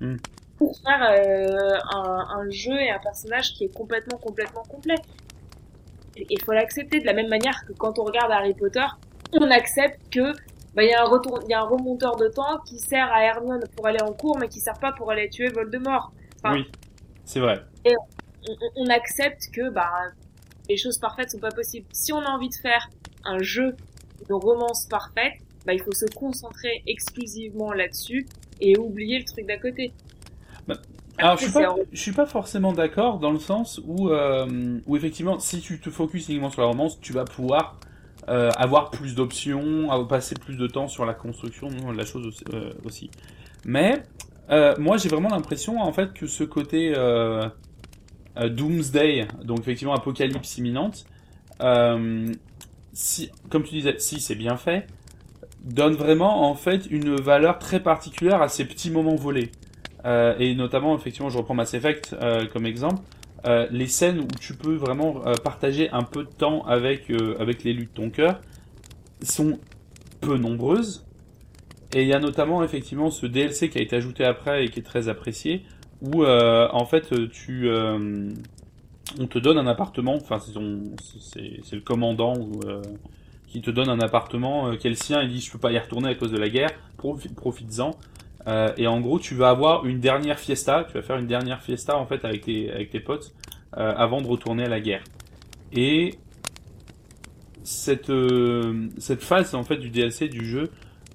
[0.00, 0.16] hmm.
[0.56, 4.94] pour faire euh, un, un jeu et un personnage qui est complètement complètement complet
[6.16, 8.86] il faut l'accepter de la même manière que quand on regarde Harry Potter,
[9.32, 10.32] on accepte que
[10.74, 13.10] bah, il y a un retour, il y a un remonteur de temps qui sert
[13.12, 16.12] à Hermione pour aller en cours, mais qui sert pas pour aller tuer Voldemort.
[16.44, 16.66] oui,
[17.24, 17.62] c'est vrai.
[17.84, 17.94] Et
[18.76, 19.90] on, accepte que bah
[20.68, 21.86] les choses parfaites sont pas possibles.
[21.92, 22.88] Si on a envie de faire
[23.24, 23.76] un jeu
[24.28, 25.34] de romance parfaite,
[25.64, 28.26] bah il faut se concentrer exclusivement là-dessus
[28.60, 29.92] et oublier le truc d'à côté.
[30.66, 30.76] Bah,
[31.18, 34.96] alors, je suis, pas, je suis pas forcément d'accord dans le sens où, euh, où
[34.96, 37.78] effectivement, si tu te focuses uniquement sur la romance, tu vas pouvoir
[38.28, 42.26] euh, avoir plus d'options, passer plus de temps sur la construction de la chose
[42.84, 43.10] aussi.
[43.10, 43.22] Euh,
[43.64, 44.02] Mais
[44.50, 47.48] euh, moi, j'ai vraiment l'impression en fait que ce côté euh,
[48.36, 51.06] euh, Doomsday, donc effectivement apocalypse imminente,
[52.92, 54.86] si, comme tu disais, si c'est bien fait,
[55.64, 59.50] donne vraiment en fait une valeur très particulière à ces petits moments volés.
[60.04, 63.02] Euh, et notamment, effectivement, je reprends Mass Effect euh, comme exemple.
[63.46, 67.84] Euh, les scènes où tu peux vraiment partager un peu de temps avec avec l'élu
[67.84, 68.40] de ton cœur
[69.22, 69.58] sont
[70.20, 71.06] peu nombreuses.
[71.94, 74.80] Et il y a notamment effectivement ce DLC qui a été ajouté après et qui
[74.80, 75.62] est très apprécié,
[76.00, 82.34] où en fait tu on te donne un appartement, enfin c'est le commandant
[83.46, 85.78] qui te donne un appartement qui est le sien, il dit je peux pas y
[85.78, 87.90] retourner à cause de la guerre, profites-en.
[88.46, 91.62] Euh, et en gros, tu vas avoir une dernière fiesta, tu vas faire une dernière
[91.62, 93.34] fiesta en fait avec tes, avec tes potes
[93.76, 95.02] euh, avant de retourner à la guerre.
[95.72, 96.14] Et
[97.62, 100.70] cette, euh, cette phase en fait du DLC du jeu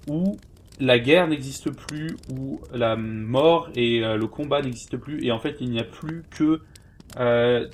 [0.08, 0.36] où
[0.80, 5.56] la guerre n'existe plus, où la mort et le combat n'existent plus, et en fait
[5.60, 6.62] il n'y a plus que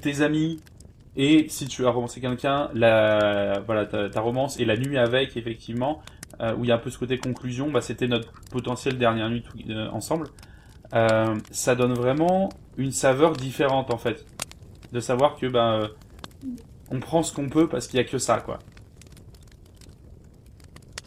[0.01, 0.59] tes amis
[1.17, 5.37] et si tu as romancé quelqu'un, la voilà ta, ta romance et la nuit avec
[5.37, 6.03] effectivement,
[6.41, 9.31] euh, où il y a un peu ce côté conclusion, bah, c'était notre potentiel dernière
[9.31, 10.27] nuit euh, ensemble.
[10.95, 14.25] Euh, ça donne vraiment une saveur différente en fait,
[14.93, 15.89] de savoir que bah,
[16.91, 18.59] on prend ce qu'on peut parce qu'il y a que ça quoi.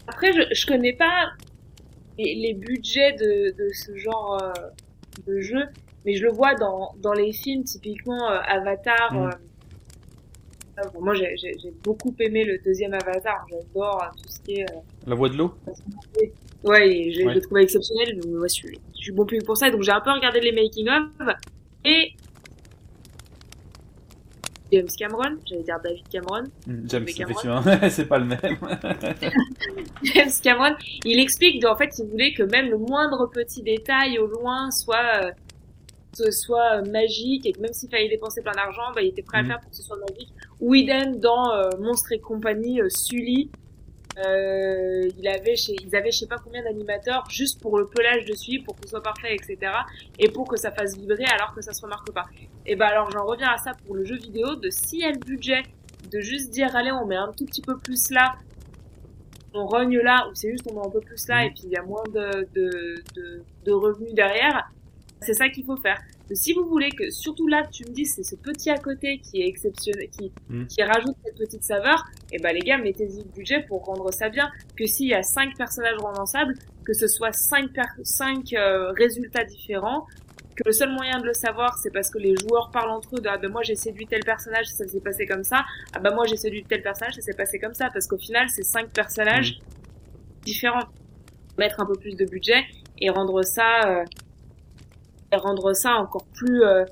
[0.08, 1.30] Après, je, je connais pas
[2.18, 4.42] les, les budgets de, de, ce genre
[5.26, 5.62] de jeu,
[6.04, 9.30] mais je le vois dans, dans les films, typiquement Avatar.
[10.94, 11.04] Mm.
[11.04, 13.46] moi, j'ai beaucoup aimé le deuxième Avatar.
[13.50, 14.66] J'adore tout ce qui est
[15.06, 15.54] la voix de l'eau
[16.62, 18.20] Ouais, je l'ai trouvé exceptionnel.
[18.20, 19.70] Donc, ouais, je, suis, je suis bon public pour ça.
[19.70, 21.10] Donc j'ai un peu regardé les making-of.
[21.84, 22.12] Et
[24.72, 26.44] James Cameron, j'allais dire David Cameron.
[26.66, 28.38] Hmm, James, effectivement, c'est pas le même.
[30.02, 34.26] James Cameron, il explique en fait, il voulait que même le moindre petit détail au
[34.26, 35.30] loin soit euh,
[36.30, 39.42] soit magique et que même s'il fallait dépenser plein d'argent, bah, il était prêt à
[39.42, 39.46] hmm.
[39.46, 40.32] faire pour que ce soit magique.
[40.60, 43.50] Whedon dans euh, Monstre et compagnie, euh, Sully,
[44.18, 48.24] euh, il avait chez, ils avaient je sais pas combien d'animateurs juste pour le pelage
[48.24, 49.72] dessus, pour que ce soit parfait, etc.
[50.18, 52.26] Et pour que ça fasse vibrer alors que ça se remarque pas.
[52.66, 55.12] Et ben alors j'en reviens à ça pour le jeu vidéo, de si y a
[55.12, 55.62] le budget,
[56.10, 58.34] de juste dire allez on met un tout petit peu plus là,
[59.54, 61.70] on rogne là, ou c'est juste on met un peu plus là, et puis il
[61.70, 64.70] y a moins de, de, de, de revenus derrière,
[65.22, 66.00] c'est ça qu'il faut faire
[66.34, 69.42] si vous voulez que, surtout là, tu me dis, c'est ce petit à côté qui
[69.42, 70.66] est exceptionnel, qui, hmm.
[70.66, 74.12] qui rajoute cette petite saveur, et eh ben les gars, mettez-y le budget pour rendre
[74.12, 74.50] ça bien.
[74.76, 76.54] Que s'il y a cinq personnages romançables,
[76.84, 77.70] que ce soit cinq,
[78.04, 80.06] cinq euh, résultats différents,
[80.56, 83.20] que le seul moyen de le savoir, c'est parce que les joueurs parlent entre eux
[83.20, 85.64] de ah ben moi j'ai séduit tel personnage, ça s'est passé comme ça.
[85.94, 87.88] Ah ben moi j'ai séduit tel personnage, ça s'est passé comme ça.
[87.92, 89.58] Parce qu'au final, c'est cinq personnages
[90.42, 90.86] différents.
[91.58, 92.64] Mettre un peu plus de budget
[92.98, 94.04] et rendre ça euh,
[95.32, 96.84] et rendre ça encore plus euh,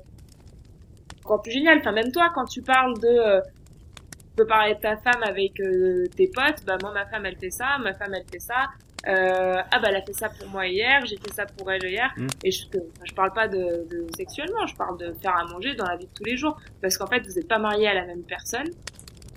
[1.23, 1.79] encore plus génial.
[1.79, 5.59] Enfin même toi, quand tu parles de euh, tu peux parler de ta femme avec
[5.59, 8.67] euh, tes potes, bah moi ma femme elle fait ça, ma femme elle fait ça.
[9.07, 11.83] Euh, ah bah elle a fait ça pour moi hier, j'ai fait ça pour elle
[11.85, 12.11] hier.
[12.17, 12.27] Mm.
[12.43, 12.65] Et je,
[13.03, 16.05] je parle pas de, de sexuellement, je parle de faire à manger dans la vie
[16.05, 16.57] de tous les jours.
[16.81, 18.67] Parce qu'en fait, vous n'êtes pas marié à la même personne.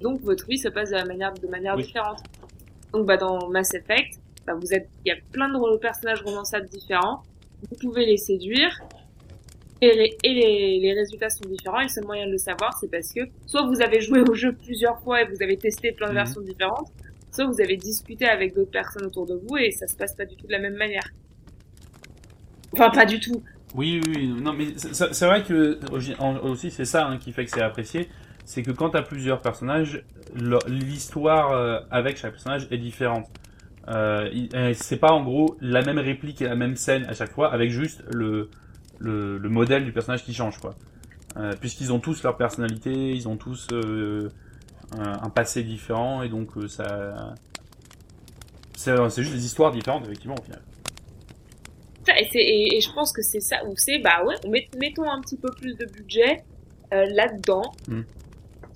[0.02, 1.84] Donc votre vie se passe de, la manière, de manière Oui.
[1.84, 2.18] différente.
[2.92, 6.68] Donc bah dans Mass Effect, bah, vous êtes, il y a plein de personnages romançables
[6.68, 7.22] différents.
[7.70, 8.80] Vous pouvez les séduire.
[9.80, 11.80] Et, les, et les, les résultats sont différents.
[11.80, 14.34] Et le seul moyen de le savoir, c'est parce que soit vous avez joué au
[14.34, 16.18] jeu plusieurs fois et vous avez testé plein de Mhm.
[16.18, 16.88] versions différentes,
[17.32, 20.24] soit vous avez discuté avec d'autres personnes autour de vous et ça se passe pas
[20.24, 21.08] du tout de la même manière.
[22.74, 23.42] Enfin, pas du tout.
[23.74, 24.26] Oui, oui, oui.
[24.28, 25.78] Non, mais c'est vrai que
[26.46, 28.08] aussi c'est ça hein, qui fait que c'est apprécié,
[28.44, 30.04] c'est que quand t'as plusieurs personnages,
[30.66, 33.26] l'histoire euh, avec chaque personnage est différente.
[33.88, 37.32] Euh, euh, c'est pas en gros la même réplique et la même scène à chaque
[37.32, 38.48] fois, avec juste le
[38.98, 40.74] le, le modèle du personnage qui change, quoi.
[41.36, 44.28] Euh, Puisqu'ils ont tous leur personnalité, ils ont tous euh,
[44.96, 47.34] un, passé différent, et donc ça,
[48.76, 50.60] c'est c'est juste des histoires différentes effectivement au final.
[52.18, 54.68] Et, c'est- et, et je pense que c'est ça où c'est, bah ouais, on met-
[54.78, 56.44] mettons un petit peu plus de budget
[56.92, 58.02] euh, là-dedans, Mm.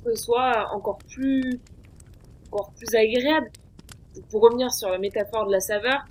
[0.05, 1.61] que ce soit encore plus,
[2.51, 3.51] encore plus agréable.
[4.31, 6.05] Pour revenir sur la métaphore de la saveur,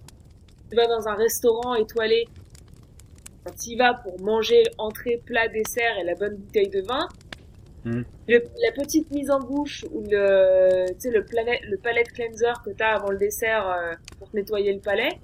[0.70, 2.28] tu vas dans un restaurant étoilé,
[3.44, 7.08] quand tu y vas pour manger entrée, plat, dessert et la bonne bouteille de vin,
[7.86, 8.02] Mm.
[8.28, 12.52] le- la petite mise en bouche ou le, tu sais, le, planet, le palette cleanser
[12.66, 15.20] que tu as avant le dessert euh, pour te nettoyer le palais,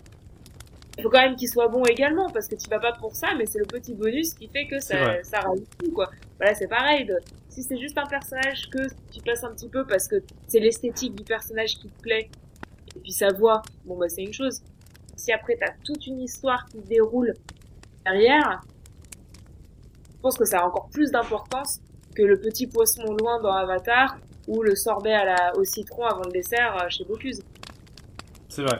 [0.98, 3.30] il faut quand même qu'il soit bon également parce que tu vas pas pour ça
[3.36, 6.68] mais c'est le petit bonus qui fait que ça, ça rajoute tout quoi voilà c'est
[6.68, 7.16] pareil de,
[7.50, 10.18] si c'est juste un personnage que tu passes un petit peu parce que
[10.48, 12.30] c'est l'esthétique du personnage qui te plaît
[12.96, 14.62] et puis sa voix bon bah c'est une chose
[15.16, 17.34] si après t'as toute une histoire qui déroule
[18.06, 18.62] derrière
[20.14, 21.80] je pense que ça a encore plus d'importance
[22.16, 24.18] que le petit poisson loin dans Avatar
[24.48, 27.42] ou le sorbet à la, au citron avant le dessert euh, chez Bocuse.
[28.50, 28.78] C'est vrai.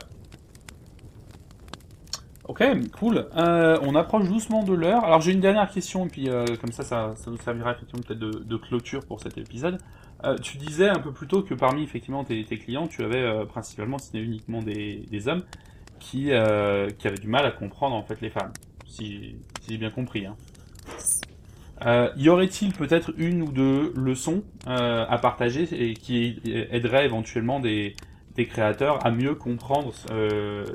[2.46, 2.62] Ok,
[2.98, 3.26] cool.
[3.36, 5.04] Euh, on approche doucement de l'heure.
[5.04, 8.02] Alors j'ai une dernière question, et puis euh, comme ça, ça, ça nous servira effectivement
[8.06, 9.78] peut-être de, de clôture pour cet épisode.
[10.24, 13.44] Euh, tu disais un peu plus tôt que parmi effectivement tes, clients, tu avais euh,
[13.44, 15.42] principalement, si uniquement des, des hommes,
[15.98, 18.52] qui, euh, qui avaient du mal à comprendre en fait les femmes,
[18.86, 19.36] si,
[19.68, 20.26] j'ai bien compris.
[20.26, 20.36] Hein.
[22.16, 27.96] Y aurait-il peut-être une ou deux leçons à partager et qui aideraient éventuellement des,
[28.36, 29.92] des créateurs à mieux comprendre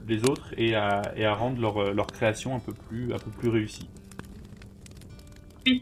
[0.05, 3.31] les autres et à, et à rendre leur, leur création un peu plus, un peu
[3.31, 3.87] plus réussie?
[5.65, 5.81] Je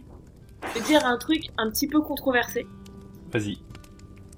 [0.75, 2.67] vais dire un truc un petit peu controversé.
[3.35, 3.57] Vas-y.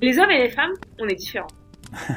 [0.02, 1.46] Les hommes et les femmes, on est différents.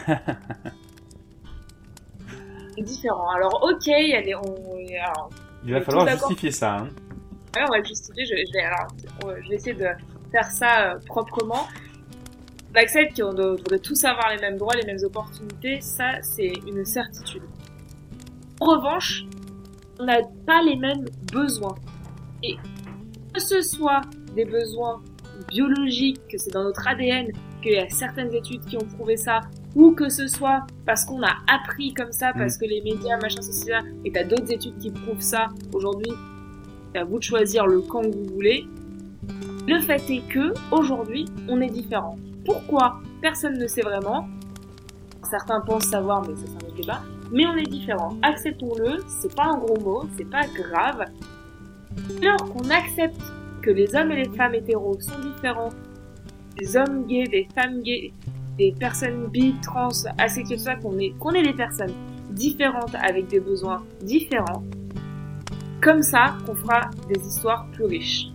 [2.78, 3.28] différents.
[3.32, 5.28] Alors, ok, il y a des, on, alors,
[5.62, 6.76] Il va falloir justifier ça.
[6.76, 6.88] Hein.
[7.54, 8.24] ouais, on va justifier.
[8.24, 8.88] Je, je vais, alors,
[9.42, 9.88] je vais essayer de
[10.32, 11.68] faire ça euh, proprement.
[12.72, 15.82] On accepte qu'on devrait tous avoir les mêmes droits, les mêmes opportunités.
[15.82, 17.42] Ça, c'est une certitude.
[18.58, 19.24] En revanche,
[19.98, 21.74] on n'a pas les mêmes besoins.
[22.42, 22.56] Et
[23.34, 24.00] que ce soit
[24.34, 25.02] des besoins
[25.48, 27.32] biologiques, que c'est dans notre ADN,
[27.62, 29.40] qu'il y a certaines études qui ont prouvé ça,
[29.74, 33.42] ou que ce soit parce qu'on a appris comme ça, parce que les médias, machin,
[33.42, 36.12] ceci, ça, et t'as d'autres études qui prouvent ça aujourd'hui,
[36.92, 38.66] c'est à vous de choisir le camp que vous voulez.
[39.68, 42.16] Le fait est que, aujourd'hui, on est différents.
[42.44, 43.00] Pourquoi?
[43.20, 44.26] Personne ne sait vraiment.
[45.30, 47.02] Certains pensent savoir, mais ça, c'est un autre débat.
[47.30, 48.16] Mais on est différents.
[48.22, 51.04] Acceptons-le, c'est pas un gros mot, c'est pas grave.
[52.20, 53.20] Alors qu'on accepte
[53.62, 55.70] que les hommes et les femmes hétéros sont différents,
[56.58, 58.12] des hommes gays, des femmes gays,
[58.58, 59.88] des personnes bi, trans,
[60.18, 61.94] asexuelles, ça, qu'on est, qu'on est des personnes
[62.30, 64.62] différentes avec des besoins différents,
[65.80, 68.26] comme ça qu'on fera des histoires plus riches.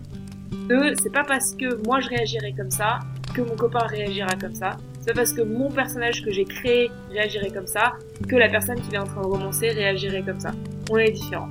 [0.68, 3.00] Deux, c'est pas parce que moi je réagirai comme ça
[3.34, 4.78] que mon copain réagira comme ça.
[5.02, 7.94] C'est parce que mon personnage que j'ai créé réagirait comme ça
[8.28, 10.52] que la personne qui est en train de romancer réagirait comme ça.
[10.90, 11.50] On est différents.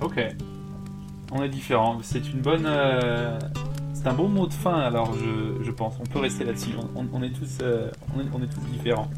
[0.00, 0.18] Ok.
[1.32, 1.98] On est différents.
[2.02, 2.64] C'est une bonne.
[2.66, 3.38] euh,
[3.94, 4.80] C'est un bon mot de fin.
[4.80, 5.94] Alors je, je pense.
[6.00, 6.70] On peut rester là-dessus.
[6.96, 7.58] On, on- on est tous.
[7.62, 9.08] euh, On, est, on est tous différents.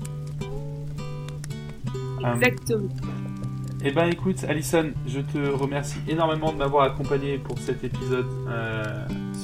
[2.24, 2.88] Euh, Exactement.
[3.86, 8.82] Eh ben écoute, Alison, je te remercie énormément de m'avoir accompagné pour cet épisode euh,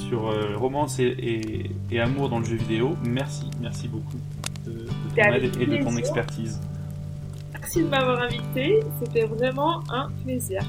[0.09, 2.97] sur romance et, et- et amour dans le jeu vidéo.
[3.07, 4.16] Merci, merci beaucoup
[4.64, 6.59] de, ton aide et de ton expertise.
[7.53, 8.81] Merci de m'avoir invité.
[9.03, 10.62] C'était vraiment un plaisir.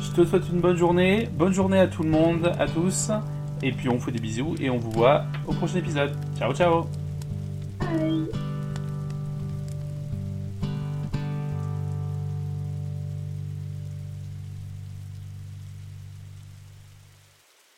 [0.00, 1.28] Je te souhaite une bonne journée.
[1.32, 3.10] Bonne journée à tout le monde, à tous.
[3.62, 6.12] Et puis on vous fait des bisous et on vous voit au prochain épisode.
[6.38, 6.86] Ciao, ciao.
[7.80, 8.47] Bye.